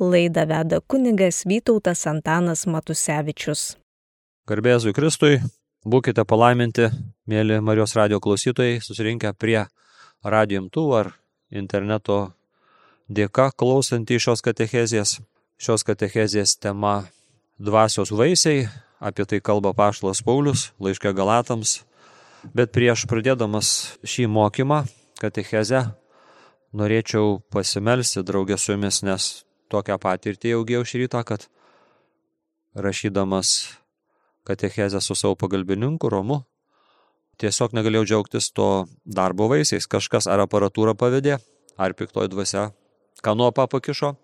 [0.00, 3.76] Laidą veda kunigas Vytautas Antanas Matusevičius.
[4.48, 5.42] Garbėzui Kristui,
[5.84, 6.86] būkite palaiminti,
[7.28, 9.66] mėly Marijos radio klausytojai, susirinkę prie
[10.24, 11.10] radio imtuvų ar
[11.52, 12.16] interneto
[13.12, 15.18] dėka klausantį šios katechezijas.
[15.60, 16.94] Šios katechezijas tema
[17.60, 18.70] dvasios vaisiai,
[19.04, 21.82] apie tai kalba Paštas Paulius laiškė Galatams.
[22.56, 24.86] Bet prieš pradėdamas šį mokymą,
[25.20, 25.90] katechezę,
[26.72, 29.30] norėčiau pasimelsti draugę su jumis, nes
[29.70, 31.46] tokią patirtį jau gėjau šį rytą, kad
[32.74, 33.76] rašydamas
[34.46, 36.42] katechezę su savo pagalbininku Romu,
[37.40, 38.68] tiesiog negalėjau džiaugtis to
[39.04, 39.88] darbo vaisiais.
[39.90, 41.38] Kažkas ar aparatūrą pavedė,
[41.80, 42.70] ar piktoji dvasia
[43.24, 44.14] kanopą pakišo.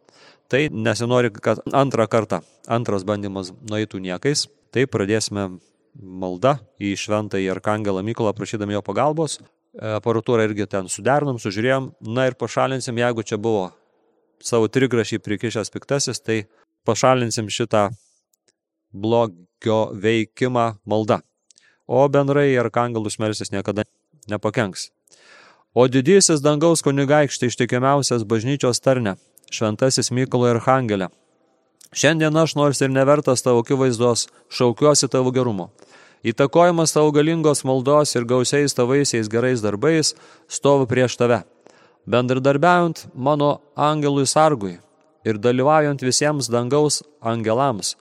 [0.50, 4.46] Tai nesinori, kad antrą kartą, antras bandymas nueitų niekais.
[4.70, 5.48] Tai pradėsime
[5.96, 9.40] maldą į šventą į Arkangelą Mykolą prašydami jo pagalbos.
[9.76, 13.70] Aparatūrą irgi ten sudernom, sužiūrėjom, na ir pašalinsim, jeigu čia buvo
[14.42, 16.44] savo trigrašį prikišęs piktasis, tai
[16.86, 17.88] pašalinsim šitą
[18.92, 21.20] blogio veikimą malda.
[21.86, 23.84] O bendrai arkangelus melsis niekada
[24.30, 24.90] nepakenks.
[25.76, 29.16] O didysis dangaus kunigaikštė ištikimiausias bažnyčios tarne,
[29.52, 31.10] šventasis Mykolo ir Arhangelė.
[31.96, 35.70] Šiandien aš nors ir nevertas tavo akivaizdos, šaukiuosi tavo gerumo.
[36.26, 40.14] Įtakojimas tavo galingos maldos ir gausiais tavaisiais gerais darbais
[40.48, 41.44] stovi prieš tave.
[42.06, 44.78] Bendradarbiaujant mano angelui sargui
[45.24, 47.96] ir dalyvaujant visiems dangaus angelams,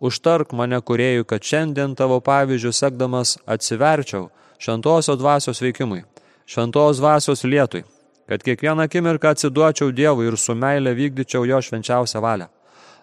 [0.00, 6.06] Užtark mane kuriejų, kad šiandien tavo pavyzdžių sekdamas atsiverčiau šventosios dvasios veikimui,
[6.48, 7.82] šventos dvasios lietui,
[8.24, 12.48] kad kiekvieną akimirką atsiduočiau Dievui ir su meile vykdyčiau jo švenčiausią valią.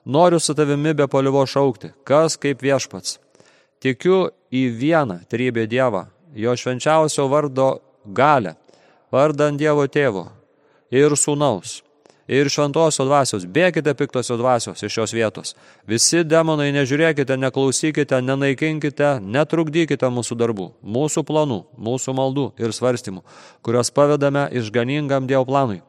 [0.06, 3.20] Noriu su tavimi be polivo šaukti, kas kaip viešpats.
[3.78, 8.56] Tikiu į vieną trybę Dievą, jo švenčiausio vardo galę,
[9.14, 10.26] vardant Dievo tėvo
[10.92, 11.82] ir sūnaus
[12.28, 13.46] ir šventosios dvasios.
[13.48, 15.56] Bėkite piktosios dvasios iš šios vietos.
[15.88, 23.24] Visi demonai nežiūrėkite, neklausykite, nenaikinkite, netrukdykite mūsų darbų, mūsų planų, mūsų maldų ir svarstymų,
[23.64, 25.82] kuriuos pavedame išganingam Dievo planui.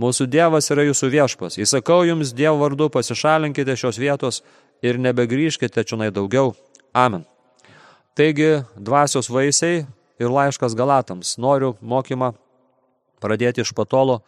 [0.00, 1.58] Mūsų Dievas yra jūsų viešpas.
[1.60, 4.40] Įsakau jums Dievo vardu, pasišalinkite šios vietos
[4.82, 6.54] ir nebegrįžkite čionai daugiau.
[6.96, 7.26] Amen.
[8.16, 9.84] Taigi, dvasios vaisiai
[10.20, 11.36] ir laiškas Galatams.
[11.40, 12.32] Noriu mokymą
[13.22, 14.20] pradėti iš patolo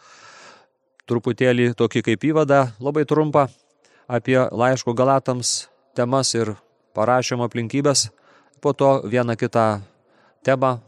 [1.10, 3.48] truputėlį tokį kaip įvadą, labai trumpą,
[4.08, 6.54] apie laiško galatams temas ir
[6.96, 8.08] parašymo aplinkybės,
[8.62, 9.82] po to vieną kitą
[10.46, 10.78] temą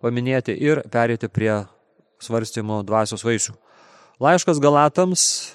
[0.00, 1.66] paminėti ir perėti prie
[2.20, 3.52] svarstymo dvasios vaisių.
[4.20, 5.54] Laiškas galatams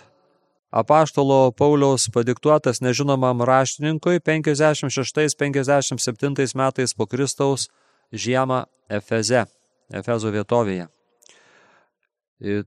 [0.76, 7.70] apaštalo Pauliaus padiktuotas nežinomam raštininkui 56-57 metais po Kristaus
[8.12, 9.46] žiemą Efeze,
[9.94, 10.95] Efezo vietovėje.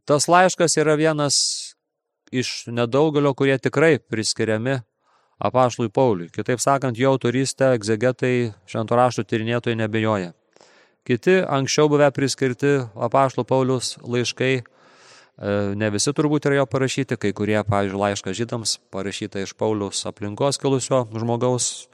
[0.09, 1.37] Tas laiškas yra vienas
[2.33, 4.79] iš nedaugelio, kurie tikrai priskiriami
[5.39, 6.31] apašlui Pauliui.
[6.33, 10.33] Kitaip sakant, jo autorystę egzegetai šventoraštų tyrinėtojai nebejoja.
[11.07, 14.65] Kiti anksčiau buvę priskirti apašlo Paulius laiškai, e,
[15.79, 20.61] ne visi turbūt yra jo parašyti, kai kurie, pavyzdžiui, laišką žydams parašyta iš Paulius aplinkos
[20.61, 21.89] kilusio žmogaus,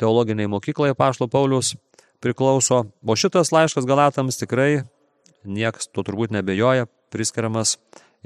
[0.00, 1.76] teologiniai mokyklai apašlo Paulius
[2.20, 4.82] priklauso, o šitas laiškas galatams tikrai
[5.44, 7.76] niekas to turbūt nebejoja, priskiriamas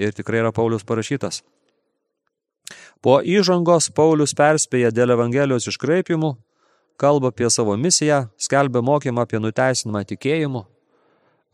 [0.01, 1.43] ir tikrai yra Paulius parašytas.
[3.03, 6.37] Po įžangos Paulius perspėja dėl Evangelijos iškraipimų,
[6.97, 10.65] kalba apie savo misiją, skelbia mokymą apie nuteisinimą tikėjimu,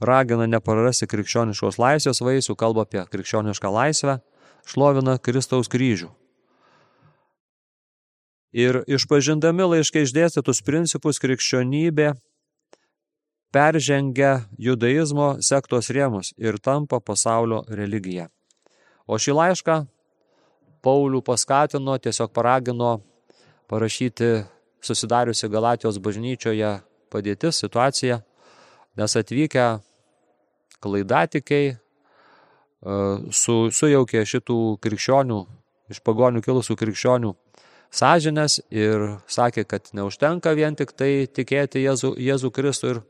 [0.04, 4.18] ragina neprarasti krikščioniškos laisvės vaisių, kalba apie krikščionišką laisvę,
[4.68, 6.12] šlovina Kristaus kryžių.
[8.58, 12.14] Ir išpažindami laiškai išdėstytus principus krikščionybė
[13.54, 18.28] peržengia judaizmo sektos rėmus ir tampa pasaulio religija.
[19.08, 19.78] O šį laišką
[20.84, 23.00] Paulių paskatino, tiesiog paragino
[23.68, 24.44] parašyti
[24.84, 26.76] susidariusi Galatijos bažnyčioje
[27.10, 28.20] padėtis, situacija,
[28.98, 29.66] nes atvykę
[30.78, 31.78] klaidatikiai e,
[33.34, 35.40] su, sujaukė šitų krikščionių,
[35.90, 37.34] iš pagonių kilusių krikščionių
[37.90, 43.02] sąžinės ir sakė, kad neužtenka vien tik tai tikėti Jėzų, Jėzų Kristų ir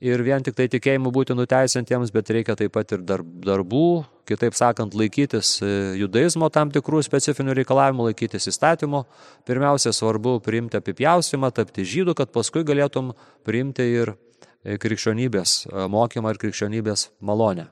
[0.00, 3.88] ir vien tik tai tikėjimu būti nuteisintiems, bet reikia taip pat ir darbų,
[4.28, 9.04] kitaip sakant, laikytis e, judaizmo tam tikrų specifinių reikalavimų, laikytis įstatymo.
[9.48, 13.12] Pirmiausia, svarbu priimti apipjaustimą, tapti žydų, kad paskui galėtum
[13.46, 17.68] priimti ir e, krikščionybės e, mokymą ir krikščionybės malonę.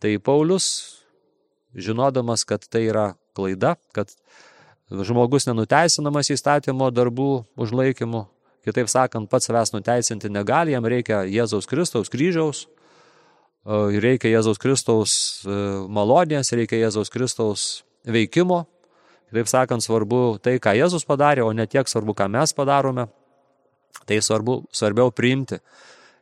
[0.00, 0.68] Tai Paulius,
[1.74, 4.12] žinodamas, kad tai yra klaida, kad
[4.90, 8.24] žmogus nenuteisinamas įstatymo darbų užlaikymu,
[8.66, 12.66] kitaip sakant, pats savęs nuteisinti negali, jam reikia Jėzaus Kristaus kryžiaus,
[13.64, 15.14] reikia Jėzaus Kristaus
[15.44, 15.54] e,
[15.88, 17.70] malonės, reikia Jėzaus Kristaus
[18.08, 18.64] veikimo
[19.30, 23.06] Kitaip sakant, svarbu tai, ką Jėzus padarė, o ne tiek svarbu, ką mes padarome.
[24.10, 25.60] Tai svarbu, svarbiau priimti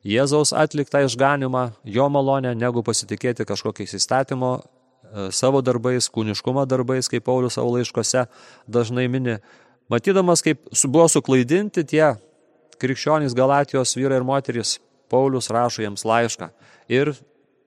[0.04, 7.24] Jėzaus atliktą išganimą, jo malonę, negu pasitikėti kažkokiais įstatymo e, savo darbais, kūniškumo darbais, kaip
[7.24, 8.26] Paulius savo laiškose
[8.68, 9.38] dažnai mini.
[9.88, 12.12] Matydamas, kaip buvo suklaidinti tie
[12.80, 14.78] krikščionys Galatijos vyrai ir moterys,
[15.08, 16.50] Paulius rašo jiems laišką
[16.92, 17.14] ir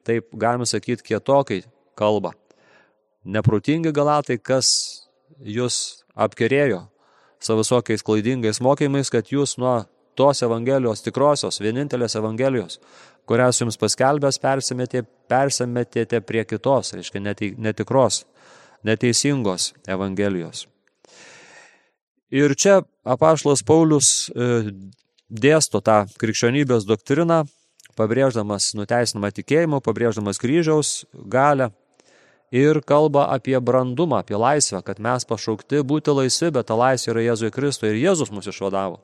[0.06, 1.62] taip galima sakyti kietokai
[1.98, 2.34] kalba.
[3.26, 4.70] Neprotingi Galatai, kas
[5.42, 6.86] jūs apkerėjo
[7.42, 9.82] savo visokiais klaidingais mokymais, kad jūs nuo
[10.18, 12.80] tos Evangelijos tikrosios, vienintelės Evangelijos,
[13.30, 17.24] kurias jums paskelbęs persimetė, persimetėte prie kitos, reiškia
[17.58, 18.26] netikros,
[18.86, 20.68] neteisingos Evangelijos.
[22.32, 24.72] Ir čia apašlas Paulius e,
[25.32, 27.46] dėsto tą krikščionybės doktriną,
[27.96, 31.72] pabrėždamas nuteisinamą tikėjimą, pabrėždamas kryžiaus galę
[32.52, 37.26] ir kalba apie brandumą, apie laisvę, kad mes pašaukti būti laisvi, bet ta laisvė yra
[37.32, 39.00] Jėzui Kristui ir Jėzus mus išvadavo.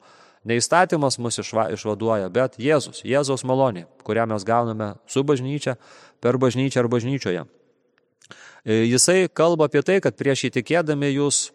[0.47, 5.77] Ne įstatymas mus išva, išvaduoja, bet Jėzus, Jėzaus malonė, kurią mes gauname su bažnyčia,
[6.23, 7.43] per bažnyčią ar bažnyčioje.
[8.63, 11.51] E, jisai kalba apie tai, kad prieš įtikėdami jūs,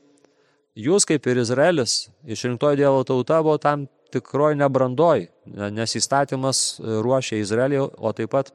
[0.77, 5.27] jūs kaip ir Izraelis, išrinktoji Dievo tauta buvo tam tikroji nebrandoj,
[5.75, 8.53] nes įstatymas ruošia Izraelį, o taip pat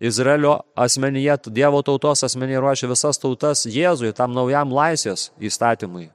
[0.00, 6.10] Izraelio asmenyje, Dievo tautos asmenyje ruošia visas tautas Jėzui, tam naujam laisvės įstatymui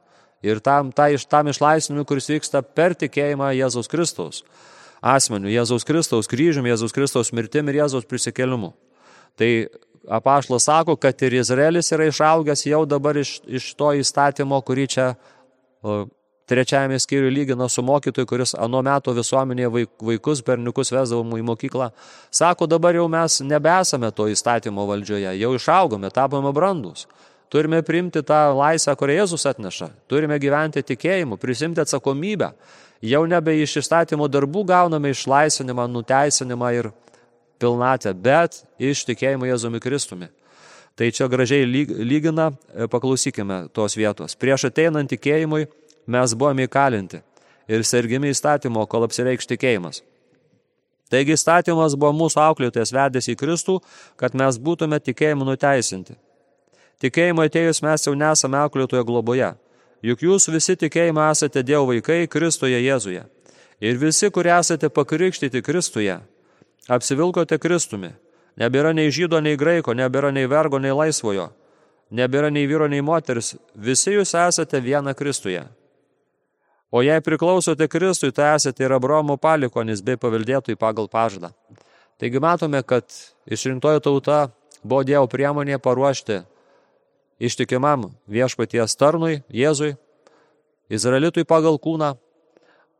[0.45, 4.43] ir tam, ta, tam išlaisvinimui, kuris vyksta per tikėjimą Jėzaus Kristaus
[5.01, 8.71] asmeniu, Jėzaus Kristaus kryžiumi, Jėzaus Kristaus mirtim ir Jėzaus prisikėlimu.
[9.39, 9.49] Tai
[10.09, 15.07] apašlas sako, kad ir Izraelis yra išaugęs jau dabar iš, iš to įstatymo, kurį čia
[16.49, 21.91] trečiajame skyriui lygina su mokytoju, kuris anu metu visuomenėje vaikus, berniukus vesdavom į mokyklą.
[22.31, 27.07] Sako, dabar jau mes nebesame to įstatymo valdžioje, jau išaugome, tapome brandus.
[27.51, 29.89] Turime priimti tą laisvę, kurią Jėzus atneša.
[30.07, 32.53] Turime gyventi tikėjimu, prisimti atsakomybę.
[33.03, 36.91] Jau nebe iš įstatymo darbų gauname išlaisvinimą, nuteisinimą ir
[37.59, 40.29] pilnatę, bet iš tikėjimo Jėzumi Kristumi.
[40.95, 44.35] Tai čia gražiai lygina, e, paklausykime tos vietos.
[44.35, 45.65] Prieš ateinant tikėjimui
[46.07, 47.21] mes buvome įkalinti
[47.71, 50.01] ir sergimi įstatymo, kol apsireikš tikėjimas.
[51.11, 53.79] Taigi įstatymas buvo mūsų auklėtojas vedęs į Kristų,
[54.15, 56.15] kad mes būtume tikėjimu nuteisinti.
[57.03, 59.51] Tikėjimo atėjus mes jau nesame auklėtoje globoje.
[60.01, 63.25] Juk jūs visi tikėjimo esate Dievo vaikai Kristoje Jėzuje.
[63.81, 66.19] Ir visi, kurie esate pakrikštyti Kristuje,
[66.87, 68.13] apsivilkote Kristumi.
[68.61, 71.49] Nebėra nei žydo, nei graiko, nebėra nei vergo, nei laisvojo.
[72.11, 73.55] Nebėra nei vyro, nei moteris.
[73.75, 75.63] Visi jūs esate viena Kristuje.
[76.91, 81.53] O jei priklausote Kristui, tai esate ir Abraomo palikonis bei paveldėtojai pagal pažadą.
[82.19, 83.07] Taigi matome, kad
[83.47, 84.39] išrinktoji tauta
[84.83, 86.41] buvo Dievo priemonė paruošti
[87.41, 89.95] ištikimam viešpaties tarnui, Jėzui,
[90.91, 92.11] Izraelitui pagal kūną,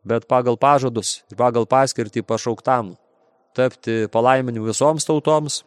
[0.08, 2.96] bet pagal pažadus ir pagal paskirtį pašauktam
[3.54, 5.62] tapti palaiminimu visoms tautoms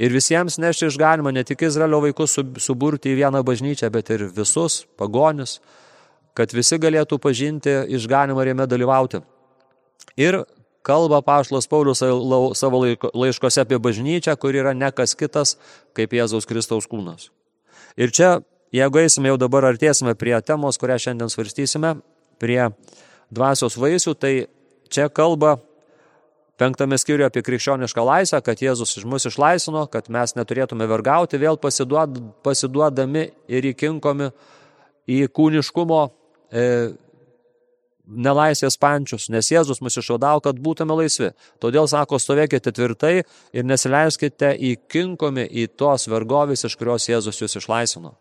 [0.00, 4.86] ir visiems nešti išganimą ne tik Izraelio vaikus suburti į vieną bažnyčią, bet ir visus
[4.96, 5.58] pagonis,
[6.34, 9.20] kad visi galėtų pažinti išganimą ir jame dalyvauti.
[10.20, 10.42] Ir
[10.82, 12.02] kalba Pašlas Paulius
[12.58, 15.56] savo laiškose apie bažnyčią, kur yra ne kas kitas
[15.96, 17.28] kaip Jėzaus Kristaus kūnas.
[18.00, 18.38] Ir čia,
[18.72, 21.96] jeigu eisime jau dabar artėsime prie temos, kurią šiandien svarstysime,
[22.40, 22.70] prie
[23.30, 24.34] dvasios vaisių, tai
[24.90, 25.58] čia kalba
[26.60, 31.56] penktame skyriuje apie krikščionišką laisvę, kad Jėzus iš mus išlaisvino, kad mes neturėtume vergauti, vėl
[31.60, 34.30] pasiduod, pasiduodami ir įkinkomi
[35.10, 36.02] į kūniškumo
[36.52, 36.66] e,
[38.10, 41.30] nelaisvės pančius, nes Jėzus mus išvadavo, kad būtume laisvi.
[41.62, 43.20] Todėl sako, stovėkite tvirtai
[43.54, 48.16] ir nesileiskite įkinkomi į tos vergovės, iš kurios Jėzus jūs išlaisvino.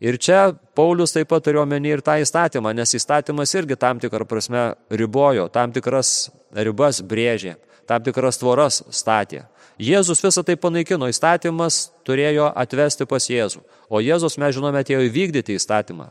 [0.00, 4.24] Ir čia Paulius taip pat turiu omeny ir tą įstatymą, nes įstatymas irgi tam tikrą
[4.28, 9.44] prasme ribojo, tam tikras ribas brėžė, tam tikras tvoras statė.
[9.80, 13.60] Jėzus visą tai panaikino, įstatymas turėjo atvesti pas Jėzų,
[13.92, 16.08] o Jėzus, mes žinome, atėjo įvykdyti įstatymą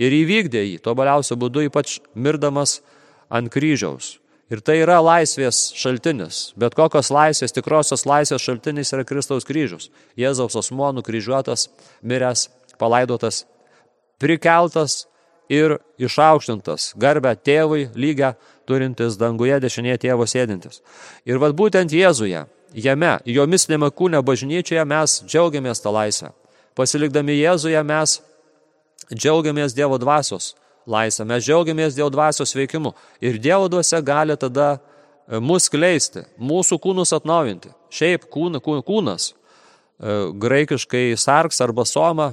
[0.00, 2.80] ir įvykdė jį, tobaliausiu būdu ypač mirdamas
[3.30, 4.16] ant kryžiaus.
[4.50, 6.50] Ir tai yra laisvės šaltinis.
[6.58, 9.92] Bet kokios laisvės, tikrosios laisvės šaltinis yra Kristaus kryžius.
[10.18, 11.68] Jėzaus asmo nukryžiuotas,
[12.02, 12.48] miręs,
[12.80, 13.44] palaidotas,
[14.18, 15.04] prikeltas
[15.50, 18.32] ir išaukštintas, garbę tėvui lygę
[18.66, 20.82] turintis danguje dešinėje tėvo sėdintis.
[21.26, 26.32] Ir vad būtent Jėzuje, jame, jo mislėme kūne bažnyčioje mes džiaugiamės tą laisvę.
[26.78, 28.18] Pasilikdami Jėzuje mes
[29.14, 30.54] džiaugiamės Dievo dvasios
[30.90, 32.94] laisvę, mes džiaugiamės Dievo dvasios veikimu.
[33.22, 37.72] Ir Dievo dvasia gali tada e, mus kleisti, mūsų kūnus atnaujinti.
[37.94, 42.32] Šiaip kūn, kūnas, e, graikiškai sarks arba soma,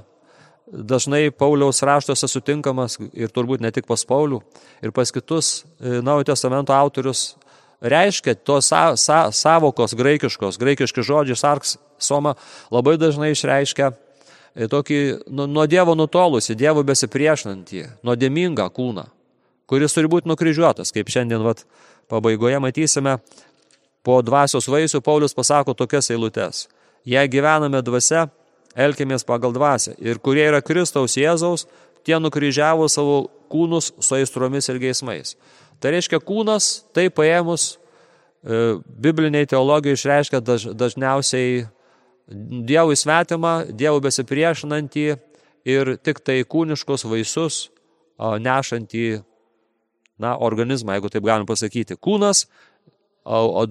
[0.67, 4.41] dažnai Pauliaus raštuose sutinkamas ir turbūt ne tik pas Paulių,
[4.83, 7.35] ir pas kitus e, Naujo testamento autorius
[7.81, 12.35] reiškia tos sa, sa, savokos graikiškos, graikiški žodžiai sarks soma
[12.73, 13.91] labai dažnai išreiškia
[14.65, 14.99] tokį
[15.29, 19.05] nu, nuo Dievo nutolusi, Dievo besipriešinantį, nuodėmingą kūną,
[19.69, 21.61] kuris turi būti nukryžiuotas, kaip šiandien vat,
[22.09, 23.19] pabaigoje matysime,
[24.01, 26.65] po dvasios vaisių Paulius pasako tokias eilutes.
[27.07, 28.27] Jei gyvename dvasia,
[28.77, 29.95] elkimės pagal dvasę.
[29.99, 31.65] Ir kurie yra Kristaus Jėzaus,
[32.07, 35.35] tie nukryžiavo savo kūnus su aistromis ir geismais.
[35.83, 37.75] Tai reiškia, kūnas, tai paėmus,
[38.41, 41.67] e, bibliniai teologijai išreiškia daž, dažniausiai
[42.27, 45.07] Dievui svetimą, Dievui besipriešinantį
[45.67, 47.67] ir tik tai kūniškus vaisius
[48.19, 49.07] nešantį
[50.19, 51.95] na, organizmą, jeigu taip galim pasakyti.
[51.95, 52.47] Kūnas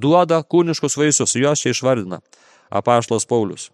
[0.01, 2.21] duoda kūniškus vaisius, juos čia išvardina
[2.71, 3.71] apaštalas Paulius.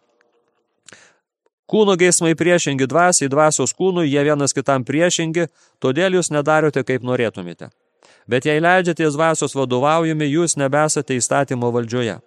[1.72, 5.46] Kūno geismai priešingi dvasiai, dvasios kūnui, jie vienas kitam priešingi,
[5.80, 7.70] todėl jūs nedarote kaip norėtumėte.
[8.28, 12.18] Bet jei leidžiatės dvasios vadovaujami, jūs nebesate įstatymo valdžioje.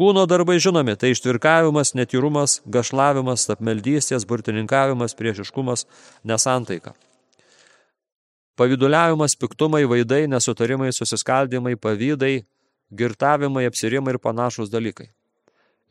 [0.00, 5.84] Kūno darbai žinomi, tai ištvirkavimas, netyrumas, gašlavimas, apmeldystės, burtininkavimas, priešiškumas,
[6.24, 6.94] nesantaika.
[8.56, 12.46] Paviduliavimas, piktumai, vaidai, nesutarimai, susiskaldimai, pavydai,
[12.96, 15.10] girtavimai, apsirimai ir panašus dalykai.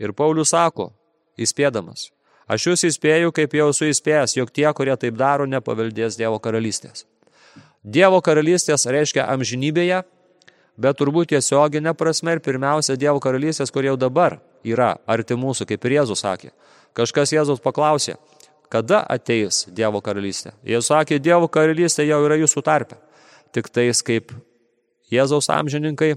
[0.02, 0.90] Ir Paulius sako,
[1.38, 2.10] įspėdamas,
[2.50, 7.06] Aš jūs įspėju, kaip jau esu įspėjęs, jog tie, kurie taip daro, nepaveldės Dievo karalystės.
[7.86, 10.02] Dievo karalystės reiškia amžinybėje,
[10.80, 15.86] bet turbūt tiesioginė prasme ir pirmiausia Dievo karalystės, kur jau dabar yra arti mūsų, kaip
[15.86, 16.54] ir Jėzus sakė.
[16.98, 18.16] Kažkas Jėzus paklausė,
[18.72, 20.56] kada ateis Dievo karalystė.
[20.64, 23.00] Jėzus sakė, Dievo karalystė jau yra jūsų tarpe.
[23.52, 24.32] Tik tais kaip
[25.12, 26.14] Jėzaus amžininkai,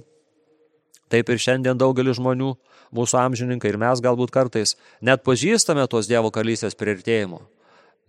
[1.12, 2.54] taip ir šiandien daugelis žmonių
[2.94, 7.42] mūsų amžininkai ir mes galbūt kartais net pažįstame tos Dievo karalystės priartėjimo.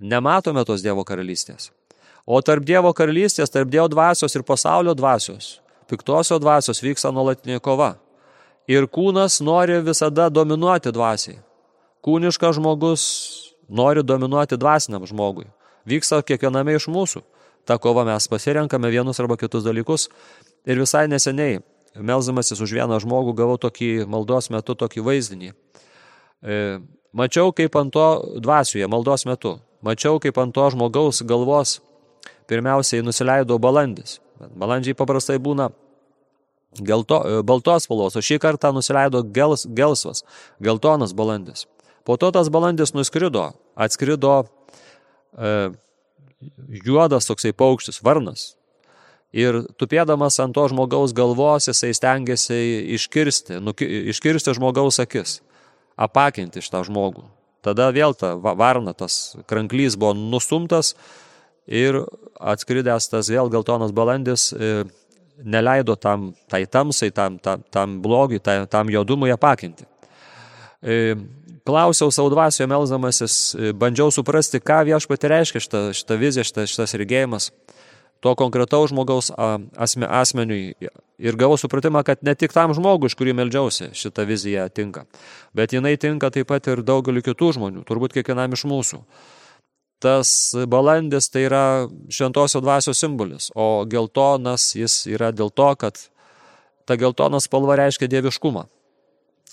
[0.04, 1.72] Nematome tos Dievo karalystės.
[2.26, 5.63] O tarp Dievo karalystės, tarp Dievo dvasios ir pasaulio dvasios,
[5.94, 7.94] piktosio dvasios vyksta nuolatinė kova.
[8.68, 11.38] Ir kūnas nori visada dominuoti dvasiai.
[12.04, 13.04] Kūniškas žmogus
[13.70, 15.46] nori dominuoti dvasiniam žmogui.
[15.88, 17.22] Vyksta kiekviename iš mūsų.
[17.68, 20.10] Ta kova mes pasirenkame vienus arba kitus dalykus.
[20.68, 21.62] Ir visai neseniai
[22.00, 25.52] melzdamasis už vieną žmogų gavau tokį maldos metu tokį vaizdinį.
[25.54, 26.80] E,
[27.14, 28.08] mačiau, kaip ant to
[28.42, 31.78] dvasioje, maldos metu, mačiau, kaip ant to žmogaus galvos
[32.50, 34.20] pirmiausiai nusileido balandis.
[34.40, 35.70] Balandžiai paprastai būna
[36.80, 40.24] gelto, e, baltos spalvos, o šį kartą nusileido gels, gelsvas,
[40.64, 41.68] geltonas balandis.
[42.04, 44.44] Po to tas balandis nuskrido, atskrido
[45.38, 45.72] e,
[46.84, 48.54] juodas toksai paukštis, varnas,
[49.34, 52.60] ir tupėdamas ant to žmogaus galvos jisai stengiasi
[52.98, 55.40] iškirsti, nuki, iškirsti žmogaus akis,
[55.98, 57.26] apakinti šitą žmogų.
[57.64, 60.94] Tada vėl ta varna, tas kranklys buvo nustumtas
[61.66, 62.02] ir
[62.36, 64.84] atskridęs tas vėl geltonas balandis e,
[65.44, 69.86] neleido tam, tai tamsai, tam, tam, tam blogiui, tam, tam jodumui apakinti.
[70.84, 71.16] E,
[71.68, 76.98] klausiau savo dvasioje melzamasis, e, bandžiau suprasti, ką viešpati reiškia šitą, šitą viziją, šitą, šitas
[77.00, 77.52] regėjimas
[78.24, 80.76] to konkretaus žmogaus asme, asmeniui
[81.20, 85.04] ir gavau supratimą, kad ne tik tam žmogui, iš kurį meldžiausi, šita vizija tinka,
[85.56, 89.02] bet jinai tinka taip pat ir daugeliu kitų žmonių, turbūt kiekvienam iš mūsų.
[90.04, 90.30] Tas
[90.68, 91.66] balandis tai yra
[92.12, 96.02] šventosio dvasios simbolis, o geltonas jis yra dėl to, kad
[96.84, 98.66] ta geltona spalva reiškia dieviškumą.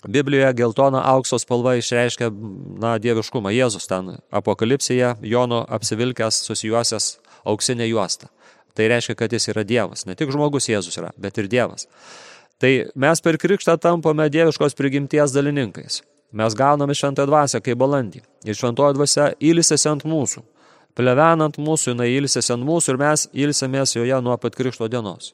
[0.08, 2.30] Biblijoje geltona aukso spalva išreiškia,
[2.80, 3.52] na, dieviškumą.
[3.52, 7.10] Jėzus ten apokalipsėje, Jono apsivilkęs, susijuosęs
[7.44, 8.30] auksinę juostą.
[8.74, 10.06] Tai reiškia, kad jis yra Dievas.
[10.08, 11.86] Ne tik žmogus Jėzus yra, bet ir Dievas.
[12.60, 16.00] Tai mes per krikštą tampame dieviškos prigimties dalininkais.
[16.32, 18.22] Mes gauname šventąją dvasę kaip balandį.
[18.46, 20.44] Ir šventoji dvasia ilsėsi ant mūsų.
[20.94, 25.32] Plevenant mūsų, jinai ilsėsi ant mūsų ir mes ilsėmės joje nuo pat krikšto dienos.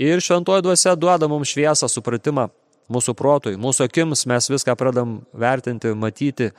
[0.00, 2.48] Ir šventoji dvasia duoda mums šviesą, supratimą
[2.92, 6.50] mūsų protui, mūsų akims mes viską pradam vertinti, matyti,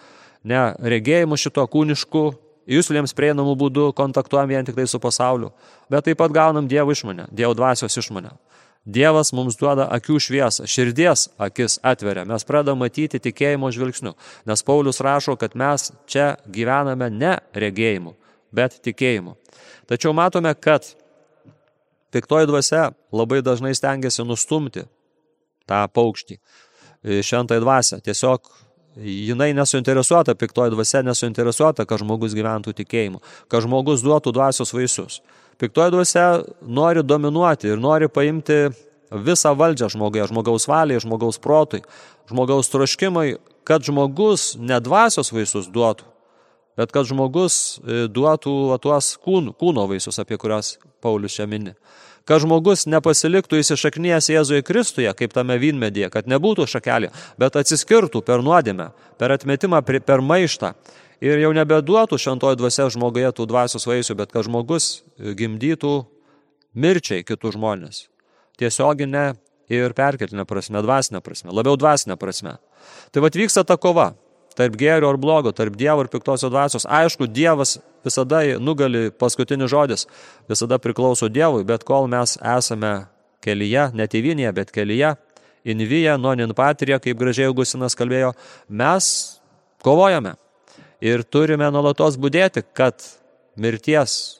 [0.44, 2.24] ne regėjimu šito kūnišku
[2.70, 5.52] jūslėms prieinamų būdų kontaktuojam vien tik tai su pasauliu,
[5.92, 8.34] bet taip pat gaunam Dievo išmonę, Dievo dvasios išmonę.
[8.84, 14.12] Dievas mums duoda akių šviesą, širdies akis atveria, mes pradame matyti tikėjimo žvilgsniu,
[14.50, 18.12] nes Paulius rašo, kad mes čia gyvename ne regėjimu,
[18.52, 19.38] bet tikėjimu.
[19.88, 20.90] Tačiau matome, kad
[22.12, 24.84] piktoji dvasia labai dažnai stengiasi nustumti
[25.64, 26.38] tą paukštį,
[27.24, 28.52] šventąją dvasę, tiesiog
[28.98, 33.22] jinai nesuinteresuota, piktoji dvasia nesuinteresuota, kad žmogus gyventų tikėjimu,
[33.52, 35.22] kad žmogus duotų dvasios vaisius.
[35.62, 36.28] Piktoji dvasia
[36.62, 38.68] nori dominuoti ir nori paimti
[39.14, 41.84] visą valdžią žmoguje, žmogaus valiai, žmogaus protui,
[42.30, 43.36] žmogaus troškimai,
[43.68, 46.08] kad žmogus ne dvasios vaisius duotų,
[46.78, 51.76] bet kad žmogus e, duotų tuos kūno, kūno vaisius, apie kuriuos Paulius čia mini.
[52.24, 57.10] Kad žmogus nepasiliktų įsišaknyjęs Jėzuje Kristuje, kaip tame vynmedėje, kad nebūtų šakelė,
[57.42, 60.72] bet atsiskirtų per nuodėmę, per atmetimą, per maištą.
[61.24, 65.94] Ir jau nebeduotų šventoji dvasia žmoguje tų dvasios vaisių, bet kad žmogus gimdytų
[66.76, 68.08] mirčiai kitų žmonės.
[68.60, 69.34] Tiesioginė
[69.72, 72.58] ir perkeltinė prasme, dvasinė prasme, labiau dvasinė prasme.
[73.12, 74.14] Tai vad vyksta ta kova
[74.58, 76.86] tarp gėrio ir blogo, tarp Dievo ir piktosios dvasios.
[76.86, 80.08] Aišku, Dievas visada nugali paskutinis žodis,
[80.50, 82.94] visada priklauso Dievui, bet kol mes esame
[83.44, 85.16] kelyje, ne tėvinėje, bet kelyje,
[85.68, 88.34] invyje, non in patirė, kaip gražiai Augustinas kalbėjo,
[88.70, 89.10] mes
[89.84, 90.36] kovojame
[91.04, 93.04] ir turime nuolatos būdėti, kad
[93.60, 94.40] mirties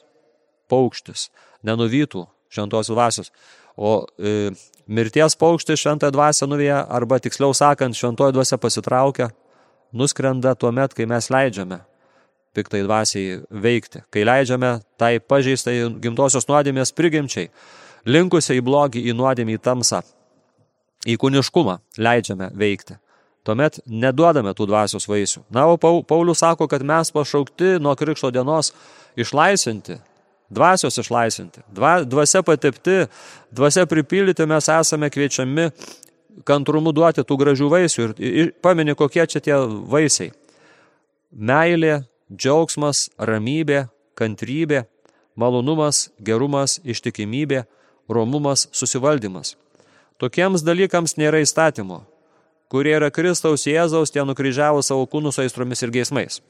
[0.72, 1.28] paukštis
[1.64, 3.32] nenuvytų šventosios dvasios.
[3.76, 4.52] O e,
[4.86, 9.32] mirties paukštis šventąją dvasę nuvyja, arba tiksliau sakant, šventoji dvasia pasitraukia
[9.94, 11.80] nuskrenda tuo met, kai mes leidžiame
[12.54, 17.48] piktai dvasiai veikti, kai leidžiame tai pažeistai gimtosios nuodėmės prigimčiai,
[18.06, 20.04] linkusiai į blogį, į nuodėmį, į tamsą,
[21.06, 22.98] į kūniškumą leidžiame veikti.
[23.44, 25.42] Tuomet neduodame tų dvasios vaisių.
[25.52, 28.70] Na, o Paulius sako, kad mes pašaukti nuo krikšto dienos
[29.20, 29.98] išlaisinti,
[30.48, 33.02] dvasios išlaisinti, dva, dvasia patepti,
[33.52, 35.68] dvasia pripildyti mes esame kviečiami
[36.46, 38.06] kantrumu duoti tų gražių vaisių.
[38.18, 39.56] Ir, ir pamini, kokie čia tie
[39.90, 40.32] vaisiai.
[41.34, 43.86] Meilė, džiaugsmas, ramybė,
[44.18, 44.84] kantrybė,
[45.36, 47.64] malonumas, gerumas, ištikimybė,
[48.08, 49.54] romumas, susivaldymas.
[50.18, 52.04] Tokiems dalykams nėra įstatymo,
[52.70, 56.40] kurie yra Kristaus Jėzaus, tie nukryžiavo savo kūnus aistromis ir geismais.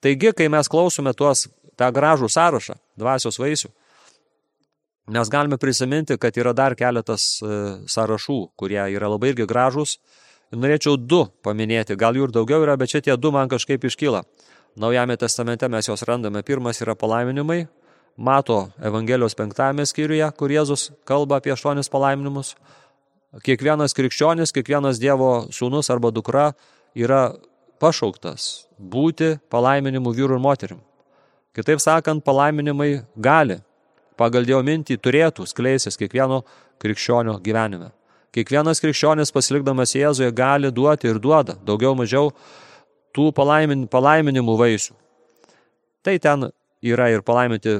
[0.00, 3.70] Taigi, kai mes klausome tuos tą gražų sąrašą dvasios vaisių,
[5.06, 7.48] Mes galime prisiminti, kad yra dar keletas e,
[7.86, 10.00] sąrašų, kurie yra labai irgi gražus.
[10.50, 14.24] Norėčiau du paminėti, gal jų ir daugiau yra, bet čia tie du man kažkaip iškyla.
[14.82, 16.42] Naujame testamente mes juos randame.
[16.42, 17.68] Pirmas yra palaiminimai.
[18.16, 22.56] Mato Evangelijos penktame skyriuje, kur Jėzus kalba apie aštuonis palaiminimus.
[23.46, 26.48] Kiekvienas krikščionis, kiekvienas Dievo sūnus arba dukra
[26.96, 27.36] yra
[27.78, 30.82] pašauktas būti palaiminimu vyrų ir moterim.
[31.54, 33.60] Kitaip sakant, palaiminimai gali
[34.16, 36.42] pagal Dievo mintį turėtų skleisis kiekvieno
[36.82, 37.92] krikščionio gyvenime.
[38.36, 42.32] Kiekvienas krikščionis pasilikdamas Jėzuje gali duoti ir duoda daugiau mažiau
[43.16, 44.96] tų palaimin, palaiminimų vaisių.
[46.04, 46.50] Tai ten
[46.84, 47.78] yra ir palaiminti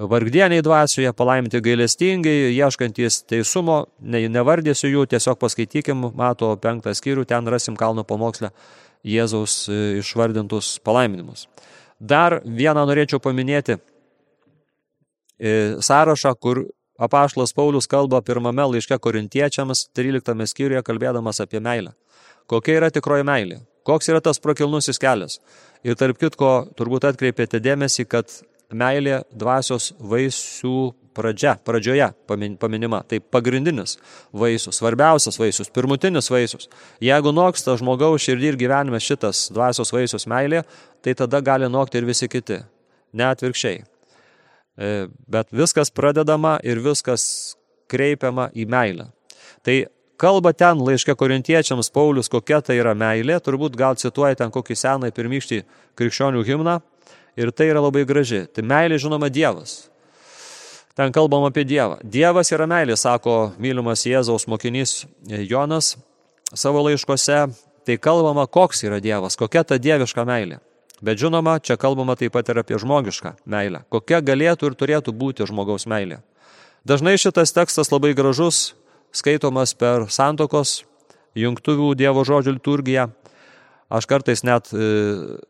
[0.00, 7.48] vargdieniai dvasioje, palaiminti gailestingai, ieškantys teisumo, ne, nevardėsiu jų, tiesiog paskaitykim, mato penktą skyrių, ten
[7.52, 8.50] rasim kalno pamokslę
[9.04, 9.64] Jėzaus
[10.00, 11.46] išvardintus palaiminimus.
[12.00, 13.76] Dar vieną norėčiau paminėti
[15.80, 16.64] sąrašą, kur
[17.00, 21.94] apaštas Paulius kalba pirmame laiške korintiečiams 13 skyriuje kalbėdamas apie meilę.
[22.50, 23.60] Kokia yra tikroji meilė?
[23.86, 25.38] Koks yra tas prakilnusis kelias?
[25.86, 28.32] Ir tarp kitko, turbūt atkreipėte dėmesį, kad
[28.70, 32.10] meilė dvasios vaisių pradžia, pradžioje
[32.60, 33.02] paminima.
[33.08, 33.96] Tai pagrindinis
[34.32, 36.68] vaisius, svarbiausias vaisius, pirmutinis vaisius.
[37.02, 40.64] Jeigu noksta žmogaus širdį ir gyvenime šitas dvasios vaisius meilė,
[41.00, 42.60] tai tada gali nokti ir visi kiti.
[43.16, 43.82] Ne atvirkščiai.
[44.78, 47.56] E, bet viskas pradedama ir viskas
[47.90, 49.10] kreipiama į meilę.
[49.66, 49.76] Tai
[50.20, 55.10] kalba ten laiške korintiečiams Paulius, kokia tai yra meilė, turbūt gal cituoja ten kokį seną
[55.16, 55.62] pirmykštį
[55.98, 56.78] krikščionių himną
[57.40, 58.44] ir tai yra labai graži.
[58.52, 59.90] Tai meilė žinoma Dievas.
[60.96, 62.00] Ten kalbam apie Dievą.
[62.04, 65.94] Dievas yra meilė, sako mylimas Jėzaus mokinys Jonas
[66.54, 67.46] savo laiškose.
[67.88, 70.58] Tai kalbama, koks yra Dievas, kokia ta dieviška meilė.
[71.00, 73.84] Bet žinoma, čia kalbama taip pat ir apie žmogišką meilę.
[73.88, 76.20] Kokia galėtų ir turėtų būti žmogaus meilė.
[76.84, 78.74] Dažnai šitas tekstas labai gražus,
[79.12, 80.82] skaitomas per santokos,
[81.36, 83.08] jungtuvių Dievo žodžių liturgiją.
[83.90, 85.40] Aš kartais net e,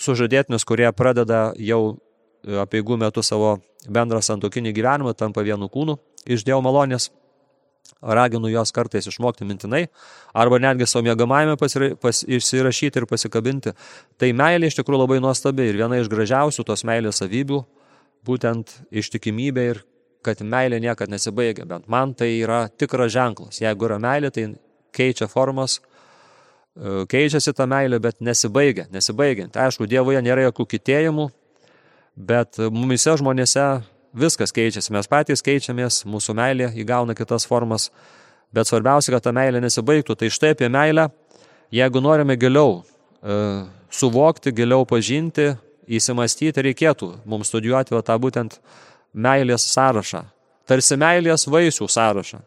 [0.00, 6.44] sužadėtinius, kurie pradeda jau e, apieigų metu savo bendrą santokinį gyvenimą, tampa vienu kūnu iš
[6.48, 7.10] Dievo malonės
[8.02, 9.86] raginu juos kartais išmokti mintinai,
[10.34, 13.74] arba netgi savo mėgamajame išsirašyti ir pasikabinti.
[14.20, 17.62] Tai meilė iš tikrųjų labai nuostabi ir viena iš gražiausių tos meilės savybių,
[18.26, 19.82] būtent ištikimybė ir
[20.26, 21.66] kad meilė niekada nesibaigia.
[21.68, 23.60] Bent man tai yra tikras ženklas.
[23.62, 24.48] Jeigu yra meilė, tai
[24.96, 29.56] keičia formas, e, keičiasi ta meilė, bet nesibaigia, nesibaigiant.
[29.56, 31.28] Aišku, Dievoje nėra jokių kitėjimų,
[32.16, 33.66] bet mumise žmonėse
[34.16, 37.90] viskas keičiasi, mes patys keičiamės, mūsų meilė įgauna kitas formas,
[38.54, 40.16] bet svarbiausia, kad ta meilė nesibaigtų.
[40.16, 41.08] Tai štai apie meilę,
[41.74, 43.38] jeigu norime giliau e,
[43.92, 45.52] suvokti, giliau pažinti,
[45.86, 48.58] įsimastyti, reikėtų mums studijuoti va, tą būtent
[49.14, 50.24] meilės sąrašą.
[50.66, 52.42] Tarsi meilės vaisių sąrašą.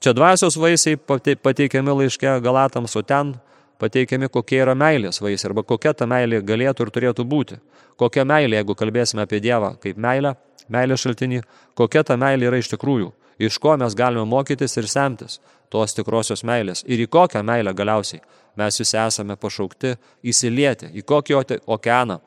[0.00, 3.34] Čia dvasios vaisiai pateikiami laiške Galatams, o ten
[3.80, 7.60] pateikiami, kokie yra meilės vaisiai arba kokia ta meilė galėtų ir turėtų būti.
[8.00, 10.34] Kokia meilė, jeigu kalbėsime apie Dievą kaip meilę,
[10.68, 11.42] meilės šaltinį,
[11.76, 15.40] kokia ta meilė yra iš tikrųjų, iš ko mes galime mokytis ir semtis
[15.70, 18.22] tos tikrosios meilės ir į kokią meilę galiausiai
[18.56, 19.94] mes visi esame pašaukti
[20.26, 22.20] įsilieti, į kokį okeaną,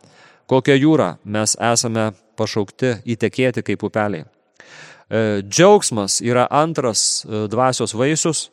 [0.50, 4.24] kokią jūrą mes esame pašaukti įtekėti kaip upeliai.
[4.24, 8.50] E, džiaugsmas yra antras e, dvasios vaisius.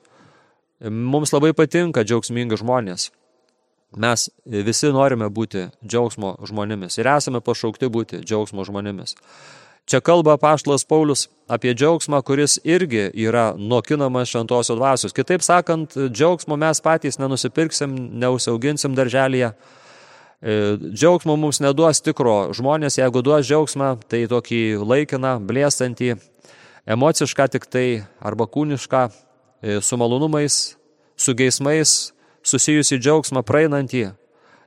[0.80, 3.10] Mums labai patinka džiaugsmingi žmonės.
[4.00, 9.16] Mes visi norime būti džiaugsmo žmonėmis ir esame pašaukti būti džiaugsmo žmonėmis.
[9.90, 15.12] Čia kalba paštlas Paulius apie džiaugsmą, kuris irgi yra nokinamas šventosios dvasios.
[15.12, 19.50] Kitaip sakant, džiaugsmo mes patys nenusipirksim, neusiauginsim darželėje.
[20.40, 20.52] E,
[20.94, 26.14] džiaugsmo mums neduos tikro žmonės, jeigu duos džiaugsmą, tai tokį laikiną, blėstantį,
[26.88, 27.86] emocišką tik tai
[28.22, 29.08] arba kūnišką,
[29.62, 30.76] su malonumais,
[31.16, 32.12] su geismais
[32.46, 34.10] susijusi džiaugsmą praeinantį,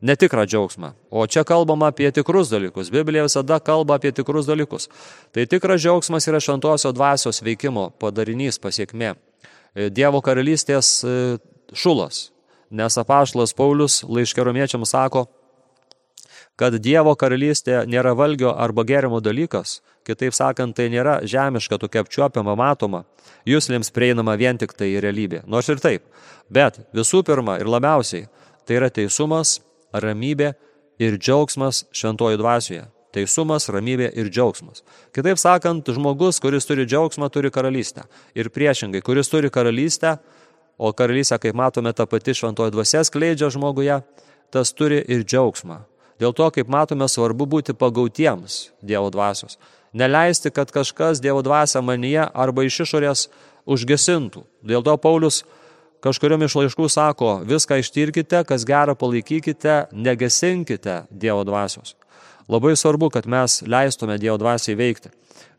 [0.04, 0.94] netikrą džiaugsmą.
[1.10, 2.92] O čia kalbama apie tikrus dalykus.
[2.92, 4.90] Biblija visada kalba apie tikrus dalykus.
[5.32, 9.14] Tai tikras džiaugsmas yra šventosios dvasios veikimo padarinys pasiekmė.
[9.74, 11.16] E, Dievo karalystės e,
[11.74, 12.30] šulas.
[12.74, 15.28] Nes apaštalas Paulius laiškeromiečiams sako,
[16.60, 22.56] kad Dievo karalystė nėra valgio arba gerimo dalykas, kitaip sakant, tai nėra žemiška tokia apčiuopiama
[22.60, 23.04] matoma,
[23.50, 25.44] jūslėms prieinama vien tik tai realybė.
[25.48, 26.06] Nors ir taip,
[26.54, 28.28] bet visų pirma ir labiausiai
[28.68, 29.60] tai yra teisumas,
[29.94, 30.54] ramybė
[31.04, 32.88] ir džiaugsmas šventoji dvasioje.
[33.13, 34.82] Teisumas, ramybė ir džiaugsmas.
[35.13, 38.08] Kitaip sakant, žmogus, kuris turi džiaugsmą, turi karalystę.
[38.34, 40.16] Ir priešingai, kuris turi karalystę,
[40.82, 44.00] o karalystė, kaip matome, ta pati šventoji dvasia skleidžia žmoguje,
[44.50, 45.84] tas turi ir džiaugsmą.
[46.22, 49.60] Dėl to, kaip matome, svarbu būti pagautiems Dievo dvasios.
[49.94, 53.28] Neleisti, kad kažkas Dievo dvasia manyje arba iš išorės
[53.70, 54.42] užgesintų.
[54.66, 55.44] Dėl to Paulius
[56.04, 61.96] kažkuriam iš laiškų sako, viską ištirkite, kas gerą palaikykite, negesinkite Dievo dvasios.
[62.50, 65.14] Labai svarbu, kad mes leistume Dievo dvasiai veikti,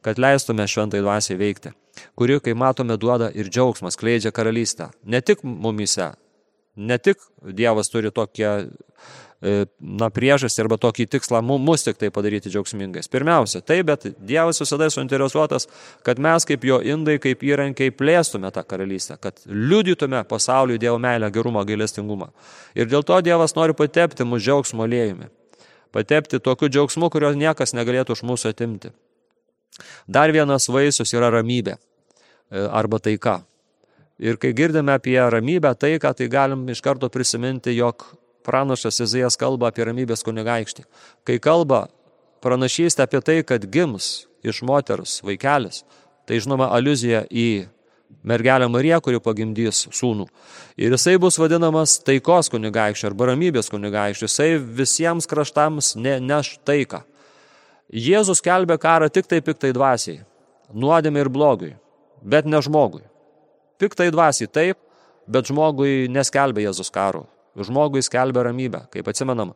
[0.04, 1.72] kad leistume šventai dvasiai veikti,
[2.18, 4.90] kuri, kaip matome, duoda ir džiaugsmas, kleidžia karalystę.
[5.04, 6.10] Ne tik mumise,
[6.76, 8.58] ne tik Dievas turi tokią
[9.44, 13.10] na, priežastį arba tokį tikslą mus tik tai padaryti džiaugsmingais.
[13.12, 15.68] Pirmiausia, tai, bet Dievas visada suinteresuotas,
[16.06, 21.28] kad mes kaip jo indai, kaip įrankiai plėstume tą karalystę, kad liudytume pasauliui Dievo meilę,
[21.34, 22.30] gerumą, gailestingumą.
[22.74, 25.28] Ir dėl to Dievas nori patepti mūsų džiaugsmo lėjumi.
[25.94, 28.94] Patepti tokiu džiaugsmu, kurio niekas negalėtų iš mūsų atimti.
[30.08, 31.78] Dar vienas vaisius yra ramybė e,
[32.64, 33.42] arba taika.
[34.22, 38.06] Ir kai girdime apie ramybę, taiką, tai galim iš karto prisiminti, jog
[38.44, 40.84] pranašas Izijas kalba apie ramybės kunigaikštį.
[41.24, 41.86] Kai kalba
[42.44, 45.82] pranašystė apie tai, kad gims iš moters vaikelis,
[46.28, 47.66] tai žinoma aluzija į
[48.24, 50.28] mergelę Mariją, kuri pagimdys sūnų.
[50.80, 54.28] Ir jisai bus vadinamas taikos kunigaikščiu arba ramybės kunigaikščiu.
[54.28, 57.02] Jisai visiems kraštams ne, neš taiką.
[57.94, 60.22] Jėzus kelbė karą tik tai piktai dvasiai,
[60.72, 61.74] nuodėmė ir blogui,
[62.24, 63.04] bet ne žmogui.
[63.80, 64.80] Piktai dvasiai taip,
[65.28, 69.54] bet žmogui neskelbė Jėzus karo žmogui skelbia ramybę, kaip atsimenam.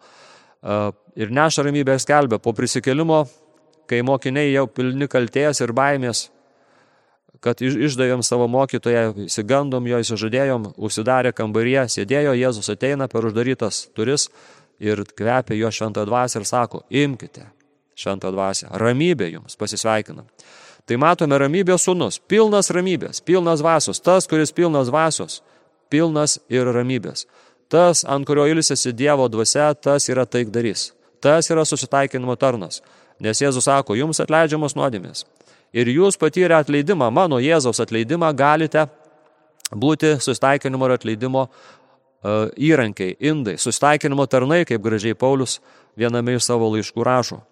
[1.18, 3.24] Ir neša ramybę ir skelbia po prisikelimo,
[3.88, 6.28] kai mokiniai jau pilni kalties ir baimės,
[7.40, 14.28] kad išdavėm savo mokytoją, įsigandom jo, įsižadėjom, užsidarė kambaryje, sėdėjo, Jėzus ateina per uždarytas turis
[14.82, 17.46] ir kvepia jo šventą dvasę ir sako, imkite
[17.98, 20.26] šventą dvasę, ramybė jums, pasisveikinam.
[20.88, 25.42] Tai matome ramybės sunus, pilnas ramybės, pilnas dvasios, tas, kuris pilnas dvasios,
[25.92, 27.26] pilnas ir ramybės.
[27.68, 30.92] Tas, ant kurio ilsėsi Dievo dvasia, tas yra taikdarys.
[31.20, 32.80] Tas yra susitaikinimo tarnas.
[33.20, 35.24] Nes Jėzus sako, jums atleidžiamos nuodėmės.
[35.76, 38.86] Ir jūs patyrę atleidimą, mano Jėzaus atleidimą, galite
[39.74, 45.58] būti susitaikinimo ir atleidimo uh, įrankiai, indai, susitaikinimo tarnai, kaip gražiai Paulius
[45.98, 47.42] viename iš savo laiškų rašo.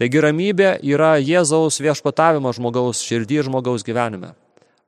[0.00, 4.32] Taigi ramybė yra Jėzaus viešpatavimas žmogaus širdį ir žmogaus gyvenime.